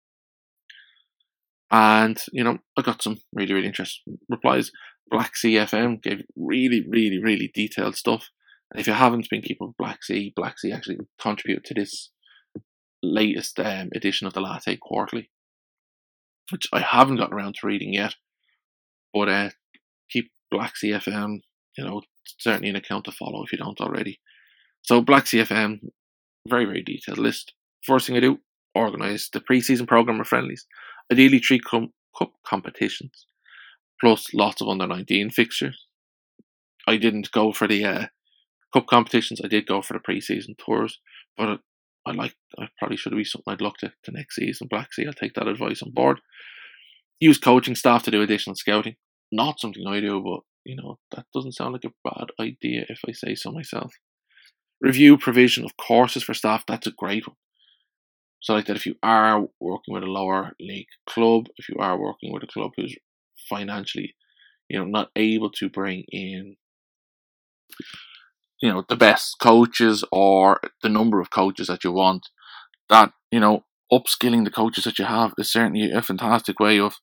And, 1.72 2.22
you 2.32 2.44
know, 2.44 2.60
I 2.78 2.82
got 2.82 3.02
some 3.02 3.20
really, 3.34 3.54
really 3.54 3.68
interesting 3.68 4.18
replies. 4.30 4.72
Black 5.10 5.36
Sea 5.36 5.56
FM 5.56 6.02
gave 6.02 6.24
really, 6.36 6.86
really, 6.88 7.22
really 7.22 7.52
detailed 7.54 7.96
stuff. 7.96 8.30
And 8.72 8.82
if 8.82 8.88
you 8.88 8.94
haven't 8.94 9.30
been 9.30 9.42
keeping 9.42 9.74
Black 9.78 10.04
Sea, 10.04 10.34
Black 10.36 10.60
Sea 10.60 10.72
actually 10.72 10.98
contributed 11.20 11.66
to 11.66 11.74
this 11.74 12.12
latest 13.02 13.60
um, 13.60 13.90
edition 13.96 14.28
of 14.28 14.34
the 14.34 14.42
Latte 14.42 14.78
Quarterly, 14.78 15.30
which 16.52 16.68
I 16.74 16.82
haven't 16.82 17.18
gotten 17.18 17.36
around 17.36 17.56
to 17.56 17.68
reading 17.68 17.94
yet. 17.94 18.16
But 19.14 19.30
uh, 19.30 19.50
keep 20.10 20.32
Black 20.52 20.76
Sea 20.76 20.92
FM, 20.92 21.40
you 21.78 21.86
know, 21.86 22.02
certainly 22.40 22.70
an 22.70 22.76
account 22.76 23.06
to 23.06 23.12
follow 23.12 23.44
if 23.44 23.52
you 23.52 23.58
don't 23.58 23.80
already. 23.80 24.20
So 24.82 25.02
Black 25.02 25.28
Sea 25.28 25.40
FM, 25.40 25.80
very, 26.48 26.66
very 26.66 26.84
detailed 26.84 27.18
list. 27.18 27.54
First 27.86 28.08
thing 28.08 28.18
I 28.18 28.22
do, 28.22 28.40
organise 28.76 29.30
the 29.30 29.40
pre-season 29.40 29.86
program 29.88 30.20
of 30.20 30.28
friendlies. 30.28 30.66
Ideally, 31.12 31.40
three 31.40 31.60
com- 31.60 31.94
cup 32.18 32.34
competitions, 32.46 33.26
plus 34.00 34.34
lots 34.34 34.62
of 34.62 34.68
under 34.68 34.88
19 34.88 35.30
fixtures. 35.30 35.88
I 36.88 36.98
didn't 36.98 37.32
go 37.32 37.52
for 37.52 37.68
the 37.68 37.84
uh, 37.86 38.06
cup 38.78 38.88
competitions. 38.88 39.42
I 39.44 39.48
did 39.48 39.68
go 39.68 39.82
for 39.82 39.94
the 39.94 40.00
pre-season 40.00 40.56
tours, 40.58 41.00
but 41.38 41.60
I 42.06 42.12
like. 42.12 42.36
I 42.60 42.68
probably 42.78 42.98
should 42.98 43.16
be 43.16 43.24
something 43.24 43.52
I'd 43.52 43.62
look 43.62 43.78
to, 43.78 43.92
to 44.04 44.12
next 44.12 44.36
season. 44.36 44.68
Black 44.70 44.94
Sea. 44.94 45.06
I'll 45.08 45.14
take 45.14 45.34
that 45.34 45.48
advice 45.48 45.82
on 45.82 45.92
board. 45.92 46.22
Use 47.20 47.38
coaching 47.38 47.76
staff 47.76 48.04
to 48.04 48.12
do 48.12 48.22
additional 48.22 48.56
scouting. 48.56 48.96
Not 49.32 49.60
something 49.60 49.86
I 49.88 50.00
do, 50.00 50.22
but 50.24 50.42
you 50.66 50.76
know 50.76 51.00
that 51.16 51.26
doesn't 51.34 51.54
sound 51.54 51.74
like 51.74 51.86
a 51.86 52.10
bad 52.10 52.28
idea 52.40 52.86
if 52.90 53.00
I 53.08 53.12
say 53.12 53.36
so 53.36 53.52
myself. 53.52 53.94
Review 54.80 55.18
provision 55.18 55.66
of 55.66 55.76
courses 55.78 56.24
for 56.24 56.34
staff. 56.34 56.64
That's 56.68 56.88
a 56.88 56.92
great 56.92 57.28
one. 57.28 57.36
So, 58.42 58.54
like 58.54 58.68
that, 58.68 58.78
if 58.78 58.86
you 58.86 58.96
are 59.02 59.48
working 59.60 59.94
with 59.94 60.04
a 60.04 60.08
lower 60.08 60.52
league 60.60 60.88
club, 61.10 61.48
if 61.58 61.68
you 61.68 61.76
are 61.80 62.00
working 62.00 62.32
with 62.32 62.44
a 62.44 62.48
club 62.48 62.72
who's 62.78 62.96
financially, 63.50 64.16
you 64.70 64.78
know, 64.78 64.86
not 64.86 65.10
able 65.16 65.50
to 65.52 65.70
bring 65.70 66.06
in, 66.10 66.56
you 68.62 68.72
know, 68.72 68.84
the 68.88 68.96
best 68.96 69.38
coaches 69.42 70.04
or 70.12 70.60
the 70.82 70.90
number 70.90 71.20
of 71.20 71.30
coaches 71.30 71.68
that 71.68 71.84
you 71.84 71.92
want, 71.92 72.28
that 72.90 73.12
you 73.32 73.40
know, 73.40 73.64
upskilling 73.92 74.44
the 74.44 74.52
coaches 74.52 74.84
that 74.84 75.00
you 75.00 75.06
have 75.06 75.34
is 75.38 75.52
certainly 75.52 75.92
a 75.92 76.02
fantastic 76.02 76.60
way 76.60 76.80
of, 76.80 76.96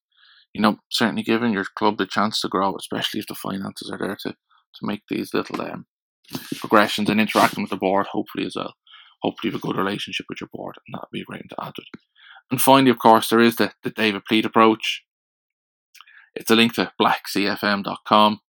you 0.52 0.60
know, 0.60 0.78
certainly 0.90 1.22
giving 1.22 1.52
your 1.52 1.64
club 1.76 1.98
the 1.98 2.06
chance 2.06 2.40
to 2.40 2.48
grow, 2.48 2.74
especially 2.76 3.20
if 3.20 3.26
the 3.26 3.34
finances 3.34 3.90
are 3.90 3.98
there 3.98 4.16
to 4.22 4.30
to 4.30 4.86
make 4.86 5.02
these 5.08 5.32
little 5.32 5.60
um, 5.60 5.86
progressions 6.56 7.08
and 7.08 7.20
interacting 7.20 7.62
with 7.62 7.70
the 7.70 7.76
board, 7.76 8.06
hopefully 8.08 8.44
as 8.44 8.56
well 8.56 8.74
hopefully 9.24 9.50
you 9.50 9.52
have 9.52 9.64
a 9.64 9.66
good 9.66 9.76
relationship 9.76 10.26
with 10.28 10.40
your 10.40 10.50
board, 10.52 10.76
and 10.86 10.94
that 10.94 11.00
would 11.00 11.16
be 11.16 11.22
a 11.22 11.24
great 11.24 11.48
to 11.48 11.56
add 11.60 11.74
to 11.74 11.82
it. 11.82 12.00
And 12.50 12.60
finally, 12.60 12.90
of 12.90 12.98
course, 12.98 13.30
there 13.30 13.40
is 13.40 13.56
the, 13.56 13.72
the 13.82 13.90
David 13.90 14.26
Pleat 14.26 14.44
approach. 14.44 15.02
It's 16.34 16.50
a 16.50 16.54
link 16.54 16.74
to 16.74 16.92
blackcfm.com. 17.00 18.40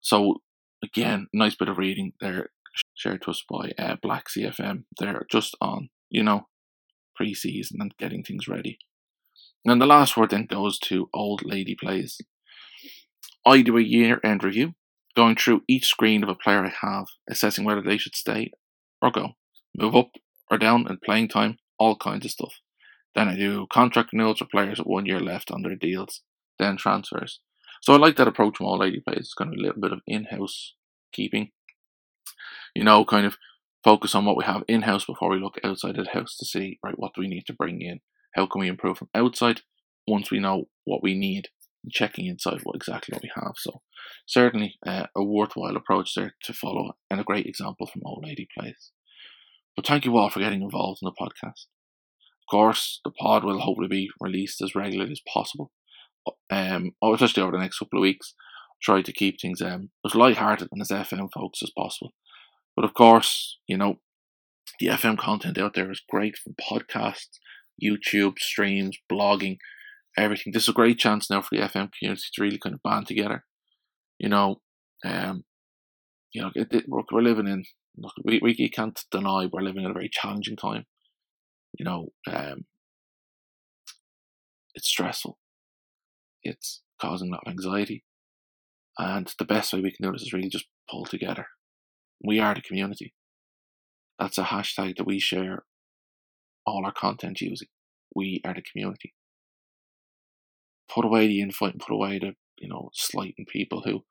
So, 0.00 0.36
again, 0.82 1.26
nice 1.32 1.54
bit 1.54 1.68
of 1.68 1.78
reading 1.78 2.12
there 2.20 2.50
shared 2.94 3.22
to 3.22 3.30
us 3.30 3.42
by 3.48 3.72
uh, 3.78 3.96
Black 4.02 4.26
CFM. 4.28 4.84
They're 4.98 5.26
just 5.30 5.56
on, 5.60 5.88
you 6.10 6.22
know, 6.22 6.48
pre 7.14 7.34
season 7.34 7.78
and 7.80 7.96
getting 7.98 8.22
things 8.22 8.48
ready. 8.48 8.78
And 9.64 9.80
the 9.80 9.86
last 9.86 10.16
word 10.16 10.30
then 10.30 10.46
goes 10.46 10.78
to 10.80 11.08
Old 11.12 11.42
Lady 11.44 11.74
Plays. 11.74 12.18
I 13.44 13.62
do 13.62 13.76
a 13.76 13.82
year 13.82 14.20
end 14.22 14.44
review, 14.44 14.74
going 15.16 15.36
through 15.36 15.62
each 15.68 15.86
screen 15.86 16.22
of 16.22 16.28
a 16.28 16.34
player 16.34 16.64
I 16.64 16.86
have, 16.86 17.06
assessing 17.28 17.64
whether 17.64 17.82
they 17.82 17.98
should 17.98 18.14
stay 18.14 18.52
or 19.02 19.10
go. 19.10 19.30
Move 19.76 19.96
up 19.96 20.10
or 20.50 20.58
down 20.58 20.86
in 20.88 20.98
playing 21.04 21.28
time, 21.28 21.58
all 21.78 21.96
kinds 21.96 22.24
of 22.24 22.30
stuff. 22.30 22.54
Then 23.14 23.28
I 23.28 23.36
do 23.36 23.66
contract 23.72 24.12
renewals 24.12 24.38
for 24.38 24.44
players 24.46 24.78
with 24.78 24.86
one 24.86 25.06
year 25.06 25.20
left 25.20 25.50
on 25.50 25.62
their 25.62 25.74
deals, 25.74 26.22
then 26.58 26.76
transfers. 26.76 27.40
So 27.82 27.94
I 27.94 27.98
like 27.98 28.16
that 28.16 28.28
approach 28.28 28.56
from 28.56 28.66
Old 28.66 28.80
Lady 28.80 29.00
players. 29.00 29.20
It's 29.20 29.34
kind 29.34 29.52
of 29.52 29.58
a 29.58 29.62
little 29.62 29.80
bit 29.80 29.92
of 29.92 30.00
in-house 30.06 30.74
keeping. 31.12 31.50
You 32.74 32.84
know, 32.84 33.04
kind 33.04 33.26
of 33.26 33.36
focus 33.84 34.14
on 34.14 34.24
what 34.24 34.36
we 34.36 34.44
have 34.44 34.64
in-house 34.68 35.04
before 35.04 35.30
we 35.30 35.38
look 35.38 35.58
outside 35.62 35.98
of 35.98 36.06
the 36.06 36.18
house 36.18 36.36
to 36.38 36.44
see, 36.44 36.78
right, 36.84 36.98
what 36.98 37.12
do 37.14 37.20
we 37.20 37.28
need 37.28 37.46
to 37.46 37.54
bring 37.54 37.80
in? 37.80 38.00
How 38.34 38.46
can 38.46 38.60
we 38.60 38.68
improve 38.68 38.98
from 38.98 39.08
outside 39.14 39.62
once 40.06 40.30
we 40.30 40.40
know 40.40 40.68
what 40.84 41.02
we 41.02 41.14
need? 41.14 41.48
Checking 41.88 42.26
inside 42.26 42.62
what 42.64 42.74
exactly 42.74 43.12
what 43.14 43.22
we 43.22 43.30
have. 43.36 43.54
So 43.58 43.80
certainly 44.26 44.74
uh, 44.84 45.06
a 45.14 45.22
worthwhile 45.22 45.76
approach 45.76 46.14
there 46.16 46.34
to 46.42 46.52
follow 46.52 46.96
and 47.08 47.20
a 47.20 47.24
great 47.24 47.46
example 47.46 47.86
from 47.86 48.02
Old 48.04 48.24
Lady 48.26 48.48
Plays. 48.58 48.90
But 49.76 49.86
thank 49.86 50.04
you 50.04 50.16
all 50.16 50.28
for 50.28 50.40
getting 50.40 50.62
involved 50.62 50.98
in 51.00 51.06
the 51.06 51.12
podcast. 51.12 51.66
Of 52.42 52.50
course, 52.50 53.00
the 53.04 53.12
pod 53.12 53.44
will 53.44 53.60
hopefully 53.60 53.86
be 53.86 54.10
released 54.20 54.60
as 54.62 54.74
regularly 54.74 55.12
as 55.12 55.20
possible. 55.32 55.70
Um, 56.50 56.92
especially 57.02 57.42
over 57.42 57.52
the 57.52 57.58
next 57.58 57.78
couple 57.78 57.98
of 57.98 58.02
weeks, 58.02 58.34
try 58.82 59.02
to 59.02 59.12
keep 59.12 59.40
things 59.40 59.62
um, 59.62 59.90
as 60.04 60.14
light-hearted 60.14 60.68
and 60.70 60.80
as 60.80 60.88
FM 60.88 61.28
folks 61.32 61.62
as 61.62 61.70
possible. 61.76 62.12
But 62.74 62.84
of 62.84 62.94
course, 62.94 63.58
you 63.66 63.76
know, 63.76 63.96
the 64.80 64.88
FM 64.88 65.18
content 65.18 65.58
out 65.58 65.74
there 65.74 65.90
is 65.90 66.02
great 66.08 66.36
from 66.36 66.54
podcasts, 66.54 67.38
YouTube 67.82 68.38
streams, 68.38 68.98
blogging, 69.10 69.58
everything. 70.16 70.52
This 70.52 70.64
is 70.64 70.68
a 70.70 70.74
great 70.74 70.98
chance 70.98 71.30
now 71.30 71.42
for 71.42 71.56
the 71.56 71.62
FM 71.62 71.90
community 71.92 72.22
to 72.34 72.42
really 72.42 72.58
kind 72.58 72.74
of 72.74 72.82
band 72.82 73.06
together. 73.06 73.44
You 74.18 74.28
know, 74.28 74.60
um, 75.04 75.44
you 76.32 76.42
know, 76.42 76.50
it, 76.54 76.68
it, 76.70 76.84
we're, 76.86 77.02
we're 77.10 77.22
living 77.22 77.46
in 77.46 77.64
look, 77.96 78.12
we, 78.24 78.40
we 78.42 78.68
can't 78.68 79.00
deny 79.10 79.48
we're 79.50 79.62
living 79.62 79.84
in 79.84 79.90
a 79.90 79.94
very 79.94 80.10
challenging 80.10 80.56
time. 80.56 80.84
You 81.78 81.84
know, 81.84 82.08
um, 82.30 82.64
it's 84.74 84.88
stressful. 84.88 85.38
It's 86.46 86.82
causing 87.00 87.28
a 87.28 87.32
lot 87.32 87.42
of 87.46 87.50
anxiety. 87.50 88.04
And 88.98 89.32
the 89.38 89.44
best 89.44 89.72
way 89.72 89.80
we 89.80 89.92
can 89.92 90.06
do 90.06 90.12
this 90.12 90.22
is 90.22 90.32
really 90.32 90.48
just 90.48 90.66
pull 90.90 91.04
together. 91.04 91.46
We 92.24 92.38
are 92.38 92.54
the 92.54 92.62
community. 92.62 93.12
That's 94.18 94.38
a 94.38 94.44
hashtag 94.44 94.96
that 94.96 95.06
we 95.06 95.18
share 95.18 95.64
all 96.66 96.84
our 96.84 96.92
content 96.92 97.40
using. 97.40 97.68
We 98.14 98.40
are 98.44 98.54
the 98.54 98.62
community. 98.62 99.12
Put 100.88 101.04
away 101.04 101.26
the 101.26 101.40
infight 101.40 101.72
and 101.72 101.80
put 101.80 101.92
away 101.92 102.18
the, 102.18 102.32
you 102.58 102.68
know, 102.68 102.90
slighting 102.94 103.44
people 103.48 103.82
who, 103.84 104.04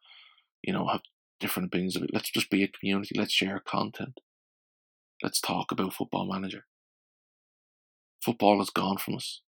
you 0.61 0.73
know, 0.73 0.87
have 0.87 1.01
different 1.39 1.67
opinions 1.67 1.95
of 1.95 2.03
it. 2.03 2.11
Let's 2.13 2.29
just 2.29 2.51
be 2.51 2.63
a 2.63 2.67
community. 2.67 3.15
Let's 3.17 3.33
share 3.33 3.61
content. 3.65 4.19
Let's 5.23 5.41
talk 5.41 5.71
about 5.71 5.93
Football 5.93 6.31
Manager. 6.31 6.65
Football 8.23 8.61
is 8.61 8.69
gone 8.69 8.97
from 8.97 9.15
us. 9.15 9.41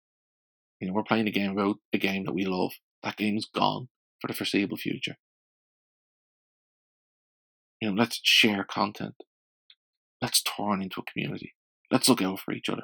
You 0.79 0.87
know, 0.87 0.93
we're 0.93 1.03
playing 1.03 1.27
a 1.27 1.31
game 1.31 1.51
about 1.51 1.77
a 1.93 1.97
game 1.97 2.25
that 2.25 2.33
we 2.33 2.45
love. 2.45 2.73
That 3.03 3.17
game's 3.17 3.45
gone 3.45 3.89
for 4.21 4.27
the 4.27 4.33
foreseeable 4.33 4.77
future. 4.77 5.15
You 7.81 7.89
know, 7.89 7.95
let's 7.95 8.19
share 8.23 8.63
content. 8.63 9.15
Let's 10.21 10.41
turn 10.41 10.81
into 10.81 11.01
a 11.01 11.11
community. 11.11 11.53
Let's 11.91 12.09
look 12.09 12.21
out 12.21 12.39
for 12.39 12.53
each 12.53 12.69
other. 12.69 12.83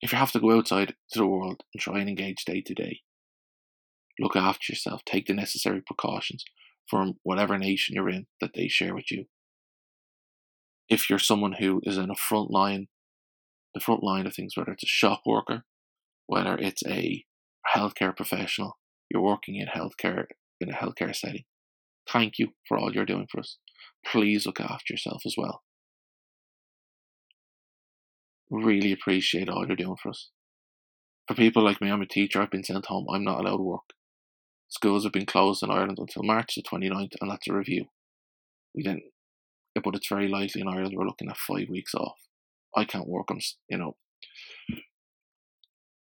If 0.00 0.12
you 0.12 0.18
have 0.18 0.32
to 0.32 0.40
go 0.40 0.56
outside 0.56 0.94
to 1.12 1.18
the 1.18 1.26
world 1.26 1.62
and 1.72 1.80
try 1.80 2.00
and 2.00 2.08
engage 2.08 2.44
day 2.44 2.60
to 2.60 2.74
day, 2.74 3.00
look 4.18 4.36
after 4.36 4.72
yourself, 4.72 5.02
take 5.04 5.26
the 5.26 5.34
necessary 5.34 5.80
precautions, 5.80 6.44
from 6.88 7.14
whatever 7.22 7.56
nation 7.58 7.94
you're 7.94 8.10
in 8.10 8.26
that 8.40 8.50
they 8.54 8.68
share 8.68 8.94
with 8.94 9.10
you. 9.10 9.24
If 10.88 11.08
you're 11.08 11.18
someone 11.18 11.54
who 11.54 11.80
is 11.84 11.98
in 11.98 12.10
a 12.10 12.14
front 12.14 12.50
line 12.50 12.88
the 13.76 13.80
front 13.80 14.02
line 14.02 14.26
of 14.26 14.34
things, 14.34 14.56
whether 14.56 14.72
it's 14.72 14.84
a 14.84 14.86
shop 14.86 15.20
worker, 15.26 15.62
whether 16.26 16.56
it's 16.56 16.82
a 16.86 17.24
healthcare 17.74 18.16
professional, 18.16 18.78
you're 19.10 19.22
working 19.22 19.56
in 19.56 19.68
healthcare 19.68 20.26
in 20.60 20.70
a 20.70 20.76
healthcare 20.76 21.14
setting. 21.14 21.44
Thank 22.10 22.38
you 22.38 22.48
for 22.66 22.78
all 22.78 22.92
you're 22.92 23.04
doing 23.04 23.26
for 23.30 23.40
us. 23.40 23.58
Please 24.04 24.46
look 24.46 24.60
after 24.60 24.92
yourself 24.92 25.22
as 25.26 25.34
well. 25.36 25.62
Really 28.50 28.92
appreciate 28.92 29.48
all 29.48 29.66
you're 29.66 29.76
doing 29.76 29.96
for 30.00 30.10
us. 30.10 30.30
For 31.26 31.34
people 31.34 31.64
like 31.64 31.80
me, 31.80 31.90
I'm 31.90 32.02
a 32.02 32.06
teacher, 32.06 32.40
I've 32.40 32.50
been 32.50 32.62
sent 32.62 32.86
home, 32.86 33.06
I'm 33.10 33.24
not 33.24 33.40
allowed 33.40 33.56
to 33.56 33.62
work. 33.62 33.92
Schools 34.68 35.04
have 35.04 35.12
been 35.12 35.26
closed 35.26 35.62
in 35.62 35.70
Ireland 35.70 35.98
until 35.98 36.22
March 36.22 36.54
the 36.54 36.62
29th, 36.62 37.14
and 37.20 37.30
that's 37.30 37.48
a 37.48 37.52
review. 37.52 37.86
We 38.74 38.84
didn't, 38.84 39.04
but 39.74 39.94
it's 39.96 40.08
very 40.08 40.28
likely 40.28 40.60
in 40.60 40.68
Ireland 40.68 40.94
we're 40.96 41.06
looking 41.06 41.28
at 41.28 41.36
five 41.36 41.68
weeks 41.68 41.94
off. 41.94 42.18
I 42.76 42.84
can't 42.84 43.08
work. 43.08 43.26
I'm, 43.30 43.40
you 43.68 43.78
know, 43.78 43.96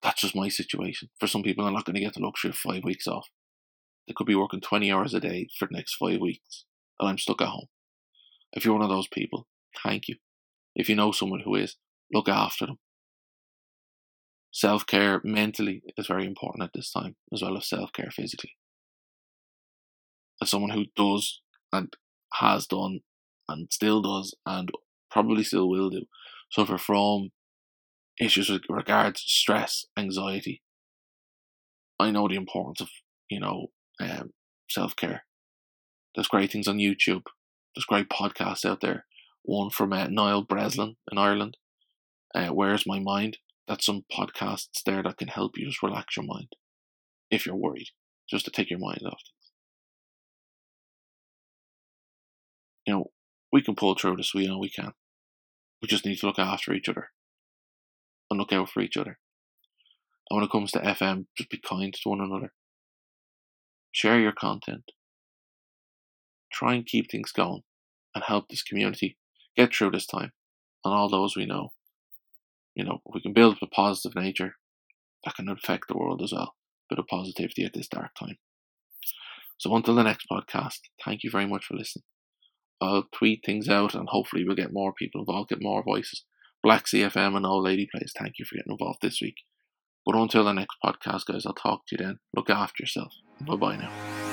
that's 0.05 0.21
just 0.21 0.37
my 0.37 0.49
situation. 0.49 1.09
For 1.19 1.27
some 1.27 1.43
people, 1.43 1.65
they're 1.65 1.73
not 1.73 1.87
going 1.87 1.95
to 1.95 2.01
get 2.01 2.13
the 2.13 2.21
luxury 2.21 2.51
of 2.51 2.57
five 2.57 2.85
weeks 2.85 3.07
off. 3.07 3.27
They 4.07 4.13
could 4.15 4.27
be 4.27 4.35
working 4.35 4.61
20 4.61 4.93
hours 4.93 5.15
a 5.15 5.21
day 5.21 5.49
for 5.59 5.67
the 5.67 5.75
next 5.75 5.95
five 5.95 6.21
weeks, 6.21 6.67
and 7.01 7.09
I'm 7.09 7.19
stuck 7.19 7.41
at 7.41 7.49
home. 7.49 7.69
If 8.53 8.65
you're 8.65 8.75
one 8.75 8.83
of 8.83 8.91
those 8.91 9.09
people, 9.09 9.49
thank 9.83 10.07
you. 10.09 10.17
If 10.77 10.91
you 10.91 10.95
know 10.95 11.11
someone 11.11 11.41
who 11.41 11.55
is, 11.55 11.77
look 12.13 12.29
after 12.29 12.67
them. 12.67 12.79
Self 14.53 14.87
care 14.87 15.21
mentally 15.25 15.83
is 15.97 16.07
very 16.07 16.27
important 16.27 16.65
at 16.65 16.71
this 16.75 16.93
time, 16.93 17.17
as 17.33 17.43
well 17.43 17.57
as 17.57 17.69
self 17.69 17.91
care 17.93 18.11
physically. 18.15 18.53
As 20.43 20.51
someone 20.51 20.71
who 20.71 20.85
does 20.95 21.41
and 21.73 21.93
has 22.35 22.67
done 22.67 23.01
and 23.49 23.73
still 23.73 24.03
does 24.03 24.35
and 24.45 24.71
probably 25.11 25.45
still 25.45 25.69
will 25.69 25.91
do 25.91 26.03
suffer 26.51 26.79
from 26.79 27.31
issues 28.21 28.49
with 28.49 28.63
regards 28.69 29.21
stress, 29.21 29.87
anxiety. 29.97 30.63
I 31.99 32.11
know 32.11 32.29
the 32.29 32.37
importance 32.37 32.81
of, 32.81 32.89
you 33.29 33.41
know, 33.41 33.69
um, 34.01 34.31
self 34.69 34.97
care. 34.97 35.25
There's 36.15 36.29
great 36.29 36.53
things 36.53 36.69
on 36.69 36.79
YouTube. 36.79 37.25
There's 37.75 37.87
great 37.87 38.09
podcasts 38.09 38.65
out 38.65 38.81
there. 38.81 39.07
One 39.43 39.71
from 39.71 39.93
uh, 39.93 40.07
Niall 40.09 40.43
Breslin 40.43 40.97
in 41.11 41.19
Ireland. 41.19 41.57
Uh, 42.35 42.49
Where's 42.49 42.87
My 42.87 42.99
Mind? 42.99 43.39
That's 43.67 43.87
some 43.87 44.05
podcasts 44.13 44.83
there 44.85 45.03
that 45.03 45.19
can 45.19 45.29
help 45.29 45.53
you 45.57 45.67
just 45.67 45.83
relax 45.83 46.17
your 46.17 46.27
mind 46.27 46.49
if 47.31 47.47
you're 47.47 47.57
worried, 47.57 47.89
just 48.29 48.45
to 48.45 48.51
take 48.51 48.71
your 48.71 48.79
mind 48.79 49.03
off. 49.07 49.23
You 52.87 52.95
know, 52.95 53.05
we 53.53 53.63
can 53.63 53.75
pull 53.75 53.95
through 53.95 54.17
this, 54.17 54.35
we 54.35 54.47
know 54.47 54.59
we 54.59 54.69
can. 54.69 54.93
We 55.81 55.89
just 55.89 56.05
need 56.05 56.19
to 56.19 56.27
look 56.27 56.39
after 56.39 56.73
each 56.75 56.89
other 56.89 57.11
and 58.35 58.41
look 58.41 58.53
out 58.53 58.69
for 58.69 58.83
each 58.83 58.97
other. 58.97 59.19
And 60.29 60.37
when 60.37 60.45
it 60.45 60.51
comes 60.51 60.73
to 60.73 60.81
FM, 60.81 61.27
just 61.39 61.51
be 61.51 61.59
kind 61.59 61.95
to 61.95 62.09
one 62.09 62.21
another. 62.21 62.53
Share 63.93 64.19
your 64.19 64.33
content. 64.33 64.91
Try 66.53 66.75
and 66.75 66.87
keep 66.87 67.11
things 67.11 67.31
going 67.31 67.63
and 68.15 68.25
help 68.25 68.49
this 68.49 68.63
community 68.63 69.17
get 69.57 69.73
through 69.73 69.93
this 69.93 70.07
time 70.07 70.33
and 70.85 70.93
all 70.93 71.09
those 71.09 71.37
we 71.37 71.47
know. 71.47 71.73
You 72.75 72.85
know, 72.85 73.03
we 73.13 73.21
can 73.21 73.33
build 73.33 73.59
a 73.63 73.67
positive 73.67 74.17
nature 74.21 74.55
that 75.25 75.37
can 75.37 75.49
affect 75.49 75.87
the 75.89 75.97
world 75.97 76.21
as 76.23 76.33
well. 76.33 76.55
A 76.91 76.95
bit 76.95 76.99
of 76.99 77.07
positivity 77.07 77.65
at 77.65 77.73
this 77.73 77.89
dark 77.89 78.11
time. 78.19 78.39
So 79.59 79.75
until 79.77 79.95
the 79.95 80.03
next 80.03 80.27
podcast, 80.31 80.81
thank 81.05 81.23
you 81.23 81.31
very 81.31 81.47
much 81.47 81.65
for 81.67 81.77
listening. 81.77 82.03
I'll 82.81 83.05
tweet 83.15 83.43
things 83.47 83.69
out 83.69 83.95
and 83.95 84.09
hopefully 84.09 84.45
we'll 84.45 84.57
get 84.57 84.73
more 84.73 84.93
people 84.93 85.21
involved, 85.21 85.51
get 85.51 85.63
more 85.63 85.85
voices. 85.85 86.25
Black 86.65 86.87
CFM 86.87 87.37
and 87.37 87.45
Old 87.45 87.63
Lady 87.63 87.87
Plays, 87.93 88.15
thank 88.19 88.39
you 88.39 88.47
for 88.47 88.57
getting 88.57 88.73
involved 88.73 89.03
this 89.03 89.21
week. 89.21 89.37
But 90.07 90.17
until 90.17 90.45
the 90.45 90.53
next 90.53 90.77
podcast, 90.83 91.27
guys, 91.27 91.45
I'll 91.45 91.53
talk 91.53 91.83
to 91.87 91.97
you 91.97 92.05
then. 92.05 92.19
Look 92.35 92.49
after 92.49 92.83
yourself. 92.83 93.13
Bye 93.43 93.57
bye 93.57 93.77
now. 93.77 94.24